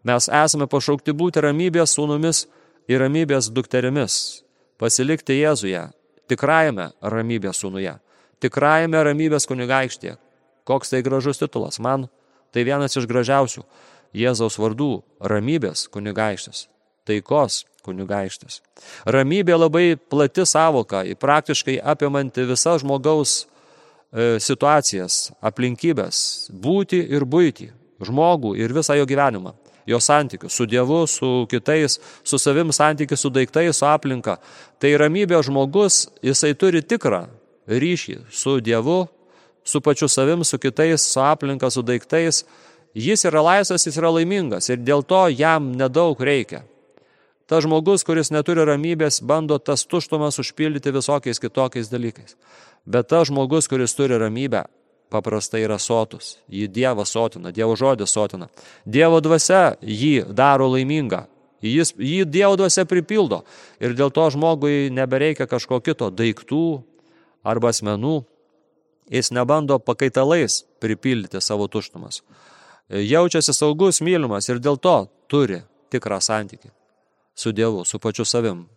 [0.05, 2.47] Mes esame pašaukti būti ramybės sūnumis
[2.91, 4.44] ir ramybės dukterimis,
[4.81, 5.87] pasilikti Jėzuje,
[6.31, 7.97] tikrajame ramybės sūnuje,
[8.43, 10.17] tikrajame ramybės kunigaikštėje.
[10.65, 12.09] Koks tai gražus titulas man,
[12.53, 13.65] tai vienas iš gražiausių
[14.15, 16.69] Jėzaus vardų- ramybės kunigaikštis,
[17.05, 18.61] taikos kunigaikštis.
[19.05, 23.45] Ramybė labai plati savoka, praktiškai apimanti visas žmogaus
[24.13, 29.55] e, situacijas, aplinkybės, būti ir būti, žmogų ir visą jo gyvenimą
[29.87, 34.37] jo santykius su Dievu, su kitais, su savim santykius, su daiktais, su aplinka.
[34.79, 37.27] Tai ramybė žmogus, jisai turi tikrą
[37.69, 39.07] ryšį su Dievu,
[39.65, 42.45] su pačiu savim, su kitais, su aplinka, su daiktais.
[42.95, 46.63] Jis yra laisvas, jis yra laimingas ir dėl to jam nedaug reikia,
[47.47, 52.39] Tas žmogus, kuris neturi ramybės, bando tas tuštumas užpildyti visokiais kitokiais dalykais.
[52.89, 54.65] Bet tas žmogus, kuris turi ramybę,
[55.15, 56.39] paprastai yra sotus.
[56.51, 58.49] Jį Dievas sotina, Dievo žodis sotina.
[58.85, 61.25] Dievo dvasia jį daro laimingą.
[61.65, 63.43] Jis, jį Dievo dvasia pripildo.
[63.81, 66.83] Ir dėl to žmogui nebereikia kažko kito- daiktų
[67.45, 68.25] arba asmenų.
[69.11, 72.23] Jis nebando pakaitalais pripildyti savo tuštumas.
[72.91, 76.71] Jaučiasi saugus, mylimas ir dėl to turi tikrą santykį
[77.35, 78.69] su Dievu, su pačiu savim.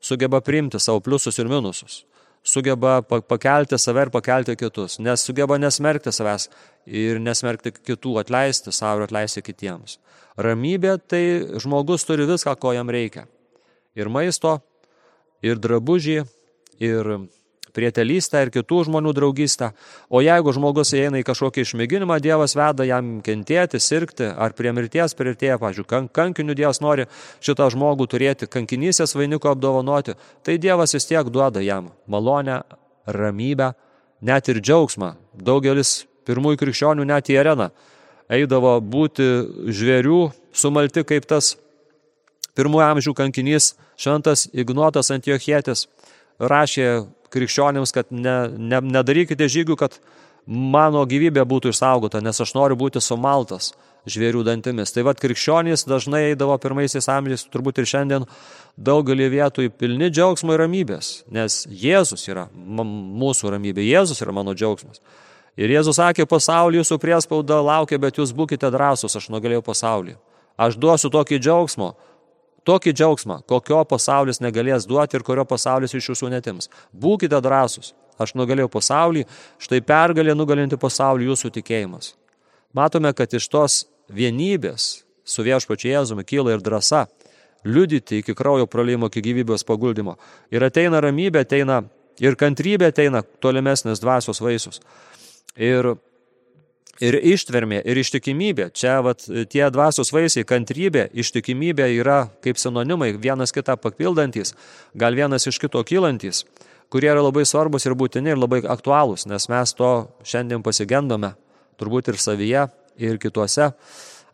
[0.00, 2.04] Sugeba priimti savo pliusus ir minusus
[2.42, 6.48] sugeba pakelti save ir pakelti kitus, nes sugeba nesmerkti savęs
[6.86, 9.98] ir nesmerkti kitų, atleisti savo ir atleisti kitiems.
[10.40, 11.22] Ramybė tai
[11.60, 13.26] žmogus turi viską, ko jam reikia.
[13.98, 14.60] Ir maisto,
[15.42, 16.22] ir drabužį,
[16.80, 17.12] ir
[17.76, 19.70] prietelystę ir kitų žmonių draugystę.
[20.10, 25.16] O jeigu žmogus įeina į kažkokį išmėginimą, Dievas veda jam kentėti, sirgti ar prie mirties
[25.18, 27.06] prieartėja, pažiūrėjau, kankinių Dievas nori
[27.44, 32.62] šitą žmogų turėti, kankinysės vainiko apdovanoti, tai Dievas vis tiek duoda jam malonę,
[33.06, 33.72] ramybę,
[34.20, 35.14] net ir džiaugsmą.
[35.34, 37.70] Daugelis pirmųjų krikščionių net į areną
[38.30, 39.26] eidavo būti
[39.74, 40.20] žvėrių,
[40.54, 41.56] sumalti kaip tas
[42.58, 45.86] pirmųjų amžių kankinys šventas Ignotas Antiochietis
[46.38, 49.98] rašė krikščionims, kad ne, ne, nedarykite žygių, kad
[50.46, 53.72] mano gyvybė būtų išsaugota, nes aš noriu būti sumaltas
[54.08, 54.92] žvėrių dantimis.
[54.94, 58.26] Tai vad krikščionys dažnai eidavo pirmaisiais amžiais, turbūt ir šiandien
[58.80, 65.02] daugelį vietų pilni džiaugsmo ir ramybės, nes Jėzus yra mūsų ramybė, Jėzus yra mano džiaugsmas.
[65.60, 70.16] Ir Jėzus sakė, pasaulį jūsų priespauda laukia, bet jūs būkite drąsūs, aš nugalėjau pasaulį.
[70.60, 71.94] Aš duosiu tokį džiaugsmo,
[72.70, 76.70] tokį džiaugsmą, kokio pasaulis negalės duoti ir kurio pasaulis iš jūsų netims.
[76.94, 77.92] Būkite drąsūs.
[78.20, 79.24] Aš nugalėjau pasaulį,
[79.58, 82.14] štai pergalė nugalinti pasaulį jūsų tikėjimas.
[82.76, 83.78] Matome, kad iš tos
[84.12, 84.90] vienybės
[85.24, 87.06] su viešpačiu Jėzumi kyla ir drąsa
[87.64, 90.16] liudyti iki kraujo praleimo, iki gyvybės paguldimo.
[90.52, 91.80] Ir ateina ramybė, ateina
[92.20, 94.80] ir kantrybė, ateina tolimesnis dvasios vaisius.
[95.56, 95.94] Ir
[97.00, 98.68] ir ištvermė, ir ištikimybė.
[98.76, 104.54] Čia vat, tie dvasios vaisiai, kantrybė, ištikimybė yra kaip sinonimai, vienas kitą papildantis,
[104.94, 106.44] gal vienas iš kito kylantis,
[106.92, 109.92] kurie yra labai svarbus ir būtini ir labai aktualūs, nes mes to
[110.26, 111.34] šiandien pasigendome,
[111.80, 112.68] turbūt ir savyje,
[113.00, 113.72] ir kituose.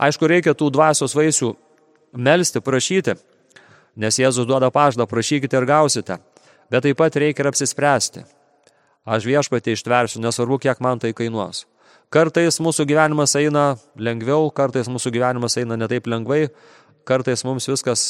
[0.02, 1.54] Aišku, reikia tų dvasios vaisių
[2.16, 3.16] melstį, prašyti,
[3.96, 6.18] nes Jėzus duoda pažadą, prašykite ir gausite.
[6.66, 8.24] Bet taip pat reikia ir apsispręsti.
[9.06, 11.62] Aš viešpatį ištversiu, nesvarbu, kiek man tai kainuos.
[12.14, 16.46] Kartais mūsų gyvenimas eina lengviau, kartais mūsų gyvenimas eina netaip lengvai,
[17.06, 18.02] kartais mums viskas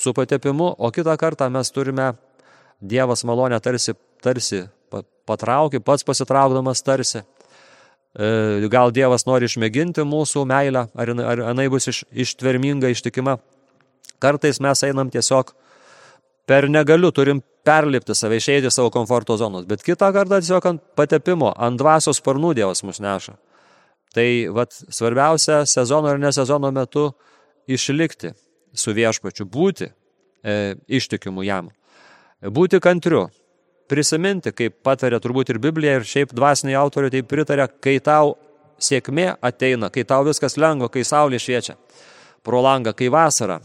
[0.00, 2.14] su patepimu, o kitą kartą mes turime
[2.82, 3.92] Dievas malonę tarsi,
[4.24, 4.64] tarsi
[5.28, 7.22] patraukti, pats pasitraukdamas tarsi.
[8.18, 13.36] E, gal Dievas nori išmėginti mūsų meilę, ar, ar jinai bus iš, ištverminga, ištikima.
[14.22, 15.54] Kartais mes einam tiesiog
[16.52, 21.54] per negaliu, turim perlipti save, išeiti savo komforto zonos, bet kitą kartą tiesiog ant patepimo,
[21.56, 23.38] ant dvasios sparnų Dievas mus neša.
[24.12, 27.06] Tai vat, svarbiausia sezono ir nesezono metu
[27.64, 28.34] išlikti
[28.76, 31.72] su viešpačiu, būti e, ištikimu jam,
[32.44, 33.30] būti kantriu,
[33.88, 38.36] prisiminti, kaip patarė turbūt ir Biblija, ir šiaip dvasiniai autoriai tai pritarė, kai tau
[38.76, 41.80] sėkmė ateina, kai tau viskas lengva, kai saulė šviečia
[42.44, 43.62] pro langą, kai vasara,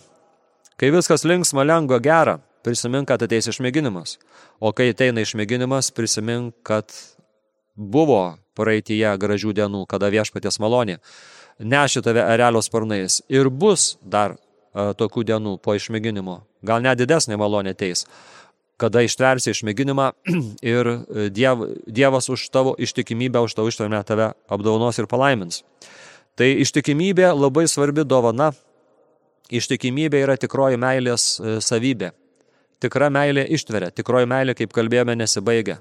[0.79, 4.17] kai viskas linksma, lengva, gera, prisimink, kad ateis išmėginimas.
[4.59, 6.93] O kai ateina išmėginimas, prisimink, kad
[7.75, 10.97] buvo praeitie gražių dienų, kada viešpatės malonė
[11.59, 13.21] neši tave erelio sparnais.
[13.29, 14.37] Ir bus dar
[14.73, 16.41] a, tokių dienų po išmėginimo.
[16.65, 18.05] Gal net didesnė malonė ateis,
[18.77, 20.11] kada ištversi išmėginimą
[20.73, 25.63] ir e, diev, Dievas už tavo ištikimybę, už tavo ištvermę tave apdaunos ir palaimins.
[26.37, 28.51] Tai ištikimybė labai svarbi dovana.
[29.47, 32.13] Ištikimybė yra tikroji meilės e, savybė.
[32.83, 35.79] Tikra meilė ištveria, tikroji meilė, kaip kalbėjome, nesibaigia.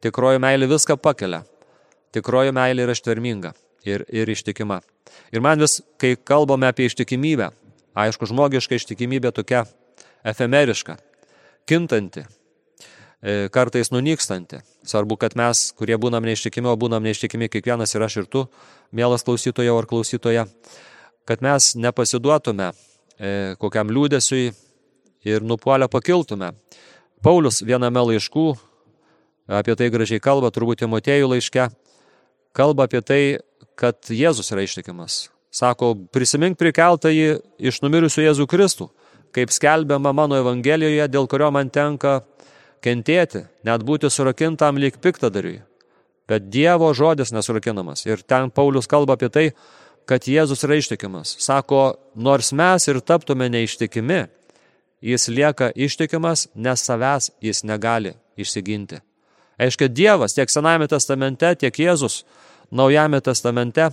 [0.00, 1.42] Tikroji meilė viską pakelia.
[2.16, 3.52] Tikroji meilė yra ištverminga
[3.84, 4.80] ir, ir ištikima.
[5.32, 7.50] Ir man vis, kai kalbame apie ištikimybę,
[7.98, 9.66] aišku, žmogiška ištikimybė tokia
[10.24, 10.96] efemeriška,
[11.68, 12.24] kintanti,
[13.20, 14.62] e, kartais nunykstanti.
[14.88, 18.46] Svarbu, kad mes, kurie būnam neištikimi, o būnam neištikimi kiekvienas ir aš ir tu,
[18.92, 20.46] mielas klausytojo ar klausytoja,
[21.28, 24.54] kad mes nepasiduotume e, kokiam liūdėsiui,
[25.28, 26.52] ir nupuolę pakiltume.
[27.24, 28.46] Paulius viename laiškų
[29.48, 31.68] apie tai gražiai kalba, turbūt Timotėjų laiške,
[32.56, 33.22] kalba apie tai,
[33.78, 35.28] kad Jėzus yra ištikimas.
[35.54, 37.38] Sako, prisimink prikeltą jį
[37.70, 38.90] iš numirusių Jėzų Kristų,
[39.32, 42.20] kaip skelbiama mano Evangelijoje, dėl kurio man tenka
[42.84, 45.62] kentėti, net būti surakintam lyg piktadariui.
[46.28, 48.04] Bet Dievo žodis nesurakinamas.
[48.04, 49.46] Ir ten Paulius kalba apie tai,
[50.08, 51.38] kad Jėzus yra ištikimas.
[51.40, 54.26] Sako, nors mes ir taptume neištikimi,
[55.02, 59.00] jis lieka ištikimas, nes savęs jis negali išsiginti.
[59.58, 62.22] Aiškia, Dievas tiek Sename testamente, tiek Jėzus
[62.70, 63.88] Naujame testamente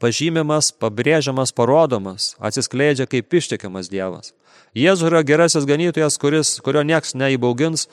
[0.00, 4.32] pažymimas, pabrėžiamas, parodomas, atsiskleidžia kaip ištikimas Dievas.
[4.76, 7.86] Jėzus yra gerasis ganytojas, kuris, kurio nieks neįbaugins,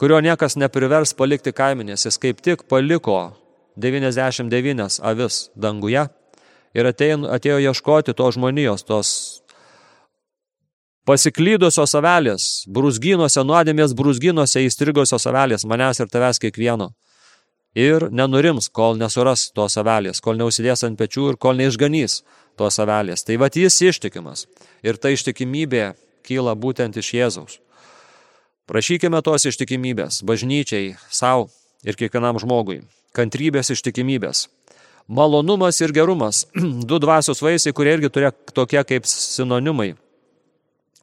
[0.00, 2.06] kurio niekas neprivers palikti kaiminės.
[2.06, 3.32] Jis kaip tik paliko
[3.80, 6.06] 99 avis danguje
[6.76, 9.10] ir atėjo, atėjo ieškoti to žmonijos, tos
[11.10, 16.92] pasiklydusios avelės, brūzgynuose, nuodėmės brūzgynuose įstrigosios avelės, manęs ir tavęs kiekvieno.
[17.78, 22.20] Ir nenurims, kol nesuras tos avelės, kol neusidės ant pečių ir kol neišganys
[22.58, 23.24] tos avelės.
[23.26, 24.44] Tai vad jis ištikimas.
[24.86, 25.96] Ir ta ištikimybė
[26.26, 27.58] kyla būtent iš Jėzaus.
[28.70, 31.48] Prašykime tos ištikimybės bažnyčiai, savo
[31.82, 32.84] ir kiekvienam žmogui.
[33.18, 34.44] Kantrybės ištikimybės.
[35.10, 36.44] Malonumas ir gerumas.
[36.90, 39.96] Du dvasios vaisiai, kurie irgi turi tokie kaip sinonimai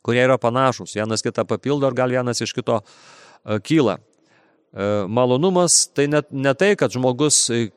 [0.05, 3.97] kurie yra panašus, vienas kitą papildo ir gal vienas iš kito e, kyla.
[3.97, 7.67] E, malonumas tai ne, ne tai, kad žmogus e,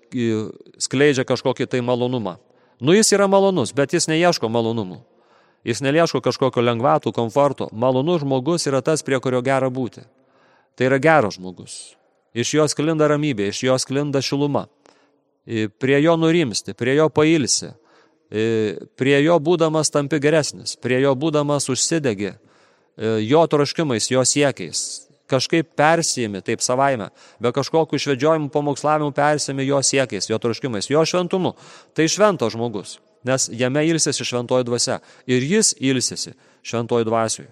[0.79, 2.39] skleidžia kažkokį tai malonumą.
[2.81, 5.03] Nu jis yra malonus, bet jis neieško malonumų.
[5.69, 7.69] Jis nelieško kažkokio lengvatų, komforto.
[7.77, 10.07] Malonus žmogus yra tas, prie kurio gera būti.
[10.77, 11.75] Tai yra geras žmogus.
[12.33, 14.65] Iš jo sklinda ramybė, iš jo sklinda šiluma.
[15.45, 17.75] Prie jo nurimsti, prie jo pailsi,
[18.31, 22.37] prie jo būdamas tampi geresnis, prie jo būdamas užsidegi,
[23.27, 25.07] jo troškimais, jo siekiais.
[25.31, 31.55] Kažkaip persijimi taip savaime, be kažkokių išvedžiojimų, pamokslavimų persijimi jo siekiais, jo troškimais, jo šventumu.
[31.95, 34.99] Tai šventas žmogus, nes jame ilsisi šventoji dvasia
[35.31, 36.35] ir jis ilsisi
[36.67, 37.47] šventoji dvasiui.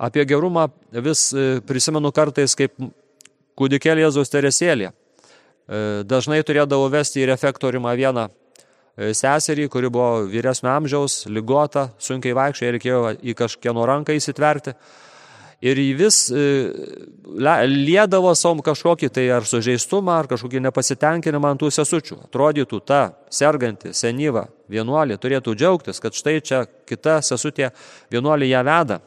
[0.00, 1.28] Apie gerumą vis
[1.68, 2.76] prisimenu kartais kaip
[3.56, 4.92] kūdikėlė Jėzaus teresėlė.
[6.08, 8.39] Dažnai turėdavo vesti į refektoriumą vieną E,
[9.00, 14.74] seserį, kuri buvo vyresnio amžiaus, lygota, sunkiai vaikščioja, reikėjo į kažkieno ranką įsitverti.
[15.60, 16.42] Ir jį vis e,
[17.68, 22.16] liedavo som kažkokį tai ar sužeistumą, ar kažkokį nepasitenkinimą ant tų sesučių.
[22.30, 27.74] Atrodytų ta serganti, senyva vienuolė turėtų džiaugtis, kad štai čia kita sesutė
[28.12, 29.00] vienuolė ją veda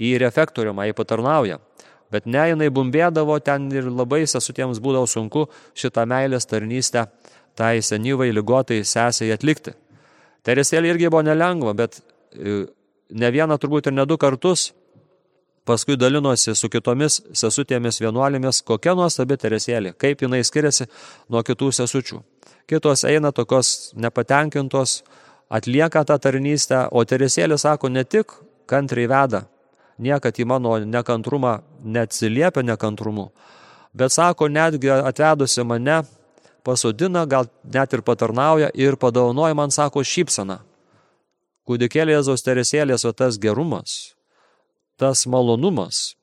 [0.00, 1.60] į refektoriumą, į patarnaują.
[2.12, 7.06] Bet ne, jinai bumbėdavo ten ir labai sesutėms būdavo sunku šitą meilės tarnystę
[7.54, 9.74] tai senyvai lygotai sesiai atlikti.
[10.42, 12.64] Teresėlė irgi buvo nelengva, bet e,
[13.10, 14.72] ne vieną turbūt ir ne du kartus
[15.64, 20.88] paskui dalinosi su kitomis sesutėmis vienuolėmis, kokia nuostabi Teresėlė, kaip jinai skiriasi
[21.30, 22.22] nuo kitų sesučių.
[22.70, 25.02] Kitos eina tokios nepatenkintos,
[25.52, 28.34] atlieka tą tarnystę, o Teresėlė sako, ne tik
[28.66, 29.44] kantriai veda,
[29.98, 33.28] niekad į mano nekantrumą neatsiliepia nekantrumu,
[33.94, 36.02] bet sako, netgi atvedusi mane
[36.64, 40.60] pasodina, gal net ir patarnauja ir padaunoja man, sako, šypsana.
[41.68, 44.16] Kūdikėlė Jėzaus teresėlės, o tas gerumas,
[44.98, 46.16] tas malonumas,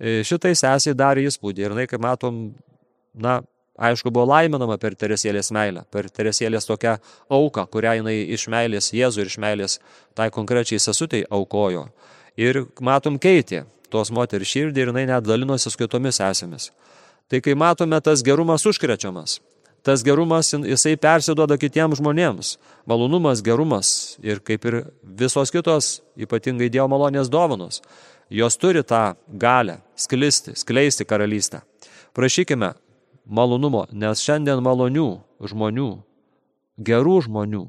[0.00, 1.66] e, šitai sesiai darė įspūdį.
[1.66, 2.38] Ir, na, kaip matom,
[3.12, 3.40] na,
[3.78, 6.96] aišku, buvo laiminama per teresėlės meilę, per teresėlės tokią
[7.28, 9.78] auką, kurią jinai iš meilės Jėzų ir iš meilės
[10.18, 11.88] tai konkrečiai sesutei aukojo.
[12.38, 16.70] Ir matom keitė tos moteris širdį ir jinai net dalinosi su kitomis esėmis.
[17.28, 19.38] Tai kai matome tas gerumas užkrečiamas,
[19.82, 22.56] tas gerumas jisai persiduoda kitiems žmonėms.
[22.88, 27.82] Malonumas, gerumas ir kaip ir visos kitos, ypatingai Dievo malonės dovanos,
[28.30, 31.62] jos turi tą galę sklisti, skleisti karalystę.
[32.16, 32.74] Prašykime
[33.28, 35.08] malonumo, nes šiandien malonių
[35.44, 35.90] žmonių,
[36.78, 37.66] gerų žmonių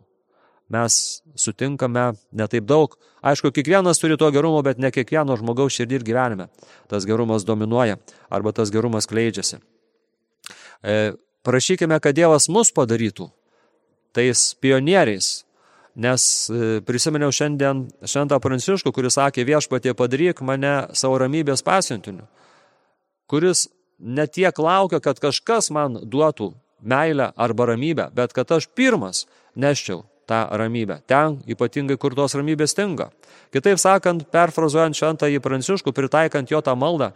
[0.69, 2.93] mes sutinkame netaip daug.
[3.25, 6.47] Aišku, kiekvienas turi to gerumo, bet ne kiekvieno žmogaus širdį ir gyvenime.
[6.87, 7.97] Tas gerumas dominuoja
[8.29, 9.59] arba tas gerumas kleidžiasi.
[10.83, 13.29] E, prašykime, kad Dievas mus padarytų
[14.15, 15.43] tais pionieriais.
[15.99, 22.23] Nes e, prisiminiau šiandien Šventą Pranciškų, kuris sakė viešpatie padaryk mane savo ramybės pasiuntiniu,
[23.27, 23.67] kuris
[23.99, 29.25] ne tiek laukia, kad kažkas man duotų meilę arba ramybę, bet kad aš pirmas
[29.59, 31.01] neščiau tą ramybę.
[31.09, 33.09] Ten ypatingai, kur tos ramybės stinga.
[33.53, 37.11] Kitaip sakant, perfrazuojant Šventąjį Pranciškų, pritaikant jo tą maldą,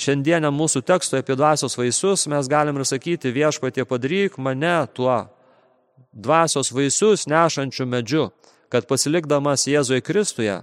[0.00, 5.26] šiandieniam mūsų tekstui apie dvasios vaisius mes galim ir sakyti viešpatie padaryk mane tuo
[6.12, 8.28] dvasios vaisius nešančiu medžiu,
[8.70, 10.60] kad pasilikdamas Jėzuje Kristuje,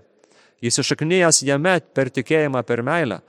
[0.64, 3.22] įsišaknyjas jame per tikėjimą, per meilę,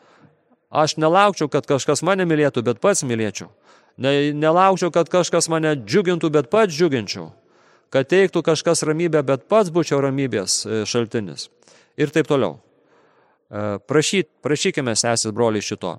[0.71, 3.51] aš nelaukčiau, kad kažkas mane mylėtų, bet pats mylėčiau.
[3.99, 7.33] Ne, nelaukčiau, kad kažkas mane džiugintų, bet pats džiuginčiau.
[7.91, 11.49] Kad teiktų kažkas ramybę, bet pats būčiau ramybės e, šaltinis.
[11.99, 12.59] Ir taip toliau.
[13.51, 15.97] E, prašyt, prašykime sesis broliai šito.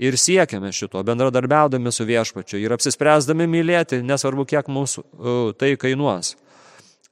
[0.00, 6.38] Ir siekiame šito, bendradarbiaudami su viešpačiu ir apsispręsdami mylėti, nesvarbu, kiek mūsų uh, tai kainuos.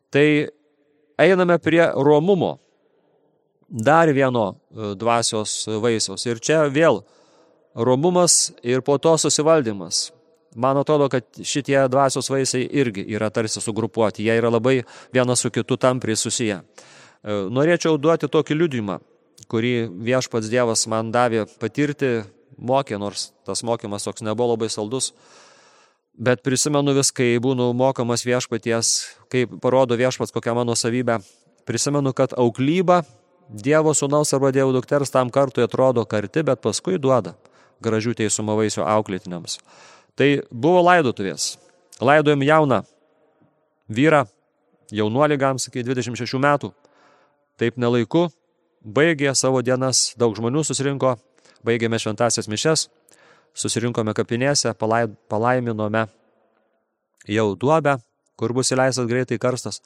[0.09, 0.25] Tai
[1.21, 2.57] einame prie romumo.
[3.69, 6.25] dar vieno e, dvasios vaisiaus.
[6.27, 7.03] Ir čia vėl
[7.77, 10.09] romumas ir po to susivaldymas.
[10.57, 15.51] Man atrodo, kad šitie dvasios vaisiai irgi yra tarsi sugrupuoti, jie yra labai vienas su
[15.51, 16.63] kitu tampriai susiję.
[16.63, 18.99] E, norėčiau duoti tokį liudymą,
[19.49, 22.23] kurį viešpats Dievas man davė patirti,
[22.59, 25.13] mokė, nors tas mokymas toks nebuvo labai saldus,
[26.19, 28.95] bet prisimenu vis, kai būnu mokamas viešpaties,
[29.33, 31.21] kai parodo viešpats kokią mano savybę,
[31.69, 33.05] prisimenu, kad auklyba
[33.49, 37.33] Dievo sūnaus arba Dievo dukters tam kartui atrodo karti, bet paskui duoda
[37.81, 39.57] gražių teisumo vaisių auklėtiniams.
[40.19, 41.55] Tai buvo laidotuvės.
[42.03, 42.83] Laidojom jauną
[43.89, 44.27] vyrą,
[44.93, 46.73] jaunuolį, gam sakai, 26 metų.
[47.59, 48.29] Taip nelaiku,
[48.83, 51.17] baigė savo dienas, daug žmonių susirinko,
[51.67, 52.89] baigėme šventasias mišes,
[53.59, 56.07] susirinkome kapinėse, palaiminome
[57.29, 57.99] jau duobę,
[58.39, 59.83] kur bus įleistas greitai karstas.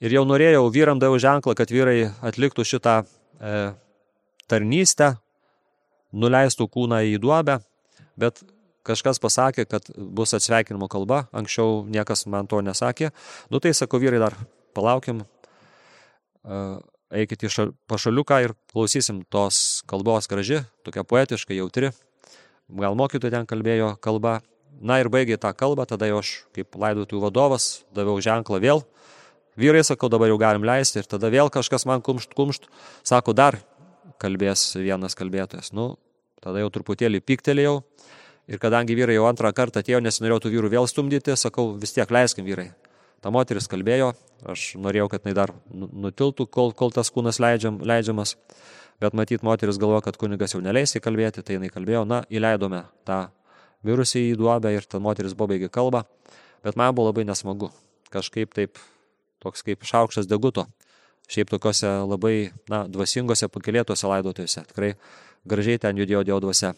[0.00, 3.56] Ir jau norėjau vyram daviau ženklą, kad vyrai atliktų šitą e,
[4.48, 5.12] tarnystę,
[6.16, 7.58] nuleistų kūną į duobę,
[8.20, 8.40] bet
[8.86, 13.10] kažkas pasakė, kad bus atsveikinimo kalba, anksčiau niekas man to nesakė.
[13.52, 14.38] Nu tai sako vyrai dar
[14.74, 15.20] palaukim,
[16.46, 16.62] e,
[17.10, 17.50] eikit į
[17.90, 21.92] pašaliuką ir klausysim tos kalbos graži, tokia poetiška, jautri.
[22.70, 24.40] Gal mokytojai ten kalbėjo kalba.
[24.80, 28.84] Na ir baigė tą kalbą, tada jau aš kaip laidotų vadovas daviau ženklą vėl
[29.60, 32.68] Vyrai, sakau, dabar jau galim leisti ir tada vėl kažkas man kumšt, kumšt,
[33.04, 33.58] sako, dar
[34.22, 35.72] kalbės vienas kalbėtojas.
[35.76, 35.96] Nu,
[36.40, 37.80] tada jau truputėlį piktelėjau
[38.50, 42.08] ir kadangi vyrai jau antrą kartą atėjo, nesinorėjau tų vyrų vėl stumdyti, sakau, vis tiek
[42.08, 42.70] leiskim vyrai.
[43.20, 44.14] Ta moteris kalbėjo,
[44.48, 48.36] aš norėjau, kad jinai dar nu, nutiltų, kol, kol tas kūnas leidžiam, leidžiamas,
[49.02, 53.26] bet matyt, moteris galvoja, kad kunigas jau neleis įkalbėti, tai jinai kalbėjo, na, įleidome tą
[53.84, 56.06] virusį į duobę ir ta moteris buvo baigė kalbą,
[56.64, 57.68] bet man buvo labai nesmagu.
[58.10, 58.80] Kažkaip taip
[59.40, 60.66] toks kaip šaukštas deguto.
[61.30, 64.64] Šiaip tokiuose labai na, dvasingose pakilėtuose laidotuvėse.
[64.72, 64.94] Tikrai
[65.48, 66.72] gražiai ten judėjo Dievo dvasia.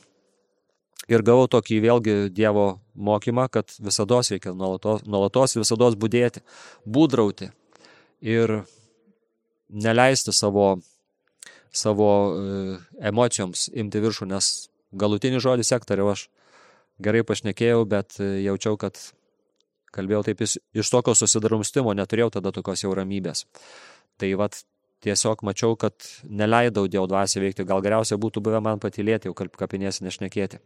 [1.11, 6.45] Ir gavau tokį vėlgi Dievo mokymą, kad visada reikia nuolatos, nuolatos visada būdėti,
[6.87, 7.51] būdrauti
[8.23, 8.63] ir
[9.73, 10.77] neleisti savo,
[11.75, 12.77] savo e,
[13.11, 14.53] emocijoms imti viršų, nes
[14.93, 16.29] galutinį žodį sektariau aš
[17.03, 19.01] gerai pašnekėjau, bet e, jaučiau, kad
[19.93, 20.59] kalbėjau taip iš,
[20.93, 23.45] tokio susidarumstimo, neturėjau tada tokios jau ramybės.
[24.21, 24.63] Tai vat
[25.03, 25.95] tiesiog mačiau, kad
[26.29, 30.61] neleidau Dievo dvasią veikti, gal geriausia būtų buvę man patylėti, jau kapinėse nešnekėti.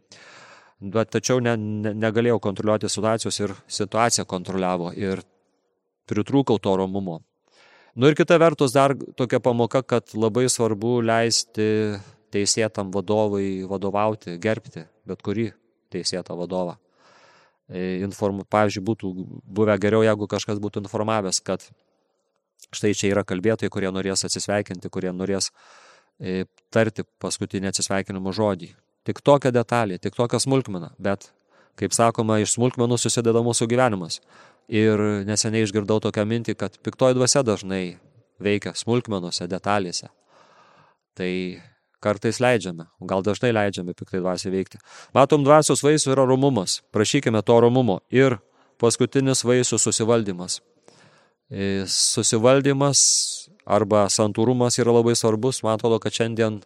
[0.93, 5.23] Bet tačiau ne, ne, negalėjau kontroliuoti situacijos ir situacija kontroliavo ir
[6.07, 7.21] pritrūkau to romumo.
[7.97, 11.97] Nu ir kita vertus dar tokia pamoka, kad labai svarbu leisti
[12.33, 15.49] teisėtam vadovui vadovauti, gerbti bet kurį
[15.93, 16.77] teisėtą vadovą.
[17.67, 19.11] E, inform, pavyzdžiui, būtų
[19.57, 21.65] buvę geriau, jeigu kažkas būtų informavęs, kad
[22.75, 25.51] štai čia yra kalbėtojai, kurie norės atsisveikinti, kurie norės
[26.19, 28.73] e, tarti paskutinį atsisveikinimo žodį.
[29.07, 31.31] Tik tokia detalė, tik tokia smulkmena, bet,
[31.79, 34.19] kaip sakoma, iš smulkmenų susideda mūsų gyvenimas.
[34.67, 37.97] Ir neseniai išgirdau tokią mintį, kad piktoji dvasia dažnai
[38.43, 40.11] veikia smulkmenuose, detalėse.
[41.15, 41.31] Tai
[41.97, 44.77] Kartais leidžiame, gal dažnai leidžiame piktai dvasiai veikti.
[45.17, 46.83] Matom, dvasios vaisių yra romumas.
[46.93, 47.97] Prašykime to romumo.
[48.13, 48.37] Ir
[48.77, 50.59] paskutinis vaisių susivaldymas.
[51.47, 52.99] E, susivaldymas
[53.63, 55.61] arba santūrumas yra labai svarbus.
[55.63, 56.59] Man atrodo, kad šiandien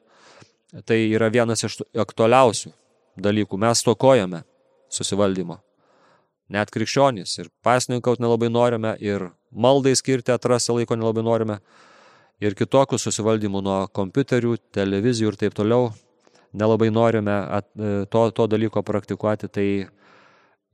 [0.88, 2.72] tai yra vienas iš aktualiausių
[3.22, 3.60] dalykų.
[3.62, 4.42] Mes tokojame
[4.92, 5.60] susivaldymo.
[6.52, 11.60] Net krikščionys ir pasninkauti nelabai norime, ir maldai skirti atrasti laiko nelabai norime
[12.42, 15.92] ir kitokių susivaldymų nuo kompiuterių, televizijų ir taip toliau.
[16.58, 19.48] Nelabai norime at, e, to, to dalyko praktikuoti.
[19.48, 19.68] Tai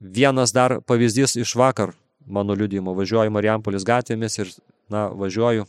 [0.00, 1.92] vienas dar pavyzdys iš vakar
[2.28, 2.94] mano liudijimo.
[2.98, 4.52] Važiuoju Marijampolis gatvėmis ir,
[4.92, 5.66] na, važiuoju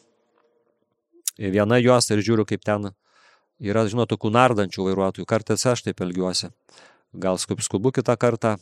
[1.40, 2.92] į vieną juostą ir žiūriu, kaip ten
[3.60, 5.28] yra, žinot, tokių nardančių vairuotojų.
[5.30, 6.52] Kartais aš taip elgiuosi.
[7.20, 8.58] Gal skubu kitą kartą,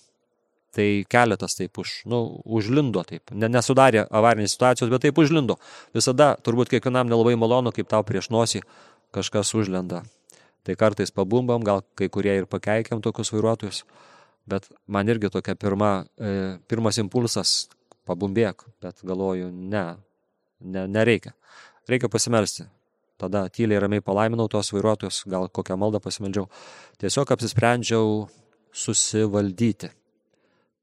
[0.76, 3.32] tai keletas taip už, nu, užlindo taip.
[3.32, 5.58] Ne, nesudarė avarinės situacijos, bet taip užlindo.
[5.96, 8.62] Visada, turbūt kiekvienam nelabai malonu, kaip tau prieš nosį
[9.16, 10.04] kažkas užlenda.
[10.68, 13.86] Tai kartais pabumbam, gal kai kurie ir pakeikiam tokius vairuotojus,
[14.48, 17.68] bet man irgi tokia pirma, e, pirmas impulsas-
[18.08, 19.86] pabumbėk, bet galvoju, ne,
[20.62, 21.36] ne, nereikia.
[21.88, 22.68] Reikia pasimelsti.
[23.18, 26.46] Tada tyliai ramiai palaiminau tos vairuotojus, gal kokią maldą pasimeldžiau.
[27.02, 28.28] Tiesiog apsisprendžiau
[28.78, 29.90] susivaldyti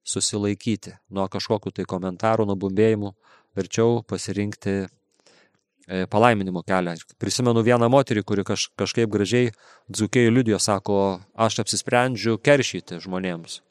[0.05, 3.12] susilaikyti nuo kažkokių tai komentarų, nuo bumbėjimų,
[3.57, 6.97] verčiau pasirinkti e, palaiminimo kelią.
[7.20, 9.53] Prisimenu vieną moterį, kuri kaž, kažkaip gražiai
[9.89, 10.99] dzukėjų liudijo, sako,
[11.35, 13.62] aš apsisprendžiu keršyti žmonėms.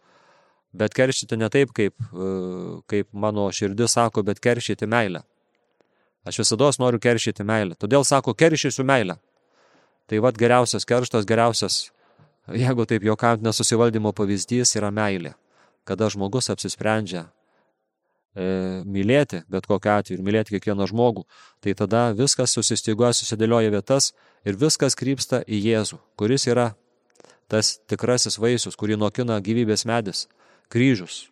[0.74, 2.30] Bet keršyti ne taip, kaip, e,
[2.90, 5.22] kaip mano širdis sako, bet keršyti meilę.
[6.26, 7.76] Aš visada noriu keršyti meilę.
[7.78, 9.20] Todėl sako, keršysiu meilę.
[10.08, 11.92] Tai vad geriausias kerštas, geriausias,
[12.52, 15.36] jeigu taip juokant, nesusivaldymo pavyzdys yra meilė.
[15.88, 17.26] Kada žmogus apsisprendžia
[18.36, 21.26] e, mylėti bet kokiu atveju ir mylėti kiekvieną žmogų,
[21.64, 24.14] tai tada viskas susistyguoja, susidėlioja vietas
[24.48, 26.72] ir viskas krypsta į Jėzų, kuris yra
[27.52, 30.28] tas tikrasis vaisius, kurį nokina gyvybės medis,
[30.72, 31.28] kryžius.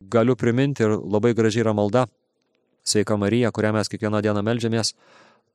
[0.00, 2.06] Galiu priminti ir labai gražiai yra malda,
[2.86, 4.92] Sveika Marija, kurią mes kiekvieną dieną melžiamės,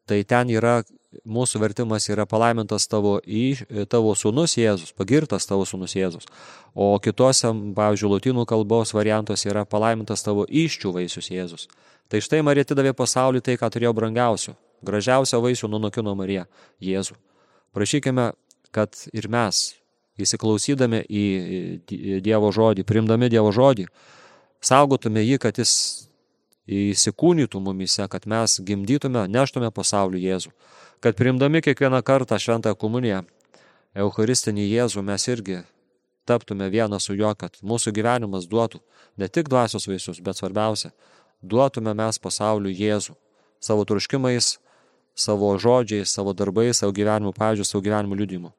[0.10, 0.82] tai ten yra,
[1.24, 6.28] mūsų vertimas yra palaimintas tavo, į, tavo sūnus Jėzus, pagirtas tavo sūnus Jėzus.
[6.76, 11.68] O kitose, pavyzdžiui, lotynų kalbos variantuose yra palaimintas tavo iščių vaisius Jėzus.
[12.12, 14.58] Tai štai Marija atidavė pasaulį tai, ką turėjo brangiausių.
[14.84, 16.48] Gražiausią vaisių nunokino Marija
[16.84, 17.16] Jėzų.
[17.72, 18.32] Prašykime,
[18.76, 19.70] kad ir mes,
[20.20, 21.26] įsiklausydami į
[22.24, 23.88] Dievo žodį, primdami Dievo žodį,
[24.64, 25.74] saugotume jį, kad jis
[26.72, 30.52] įsikūnytų mumise, kad mes gimdytume, neštume pasaulį Jėzų.
[31.02, 33.24] Kad priimdami kiekvieną kartą šventąją komuniją,
[33.98, 35.64] Eucharistinį Jėzų mes irgi
[36.30, 38.80] taptume vieną su juo, kad mūsų gyvenimas duotų
[39.18, 40.94] ne tik dvasios vaisius, bet svarbiausia,
[41.42, 43.18] duotume mes pasauliu Jėzų
[43.62, 44.60] savo turškimais,
[45.18, 48.54] savo žodžiais, savo darbais, savo gyvenimu pavyzdžiu, savo gyvenimu liudimu.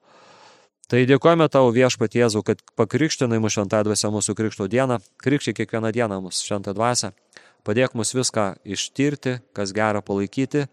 [0.93, 5.89] Tai dėkojame tau viešpat Jėzų, kad pakrikštinai mūsų šventą dvasę mūsų krikšto dieną, krikščiai kiekvieną
[5.97, 7.15] dieną mūsų šventą dvasę
[7.63, 10.67] Padėk mus viską ištirti, kas gera palaikyti,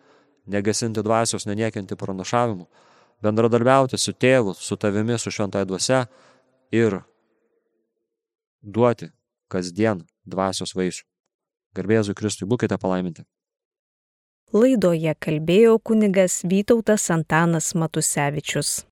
[0.50, 2.66] negasinti dvasios, neniekinti pranašavimų,
[3.22, 6.08] bendradarbiauti su tėvu, su tavimi, su šventai dvasia
[6.74, 6.98] ir
[8.62, 9.12] duoti
[9.54, 11.06] kasdien dvasios vaisių.
[11.78, 13.28] Garbėzui Kristui būkite palaiminti.
[14.50, 18.89] Laidoje kalbėjo kunigas Vytautas Antanas Matusevičius.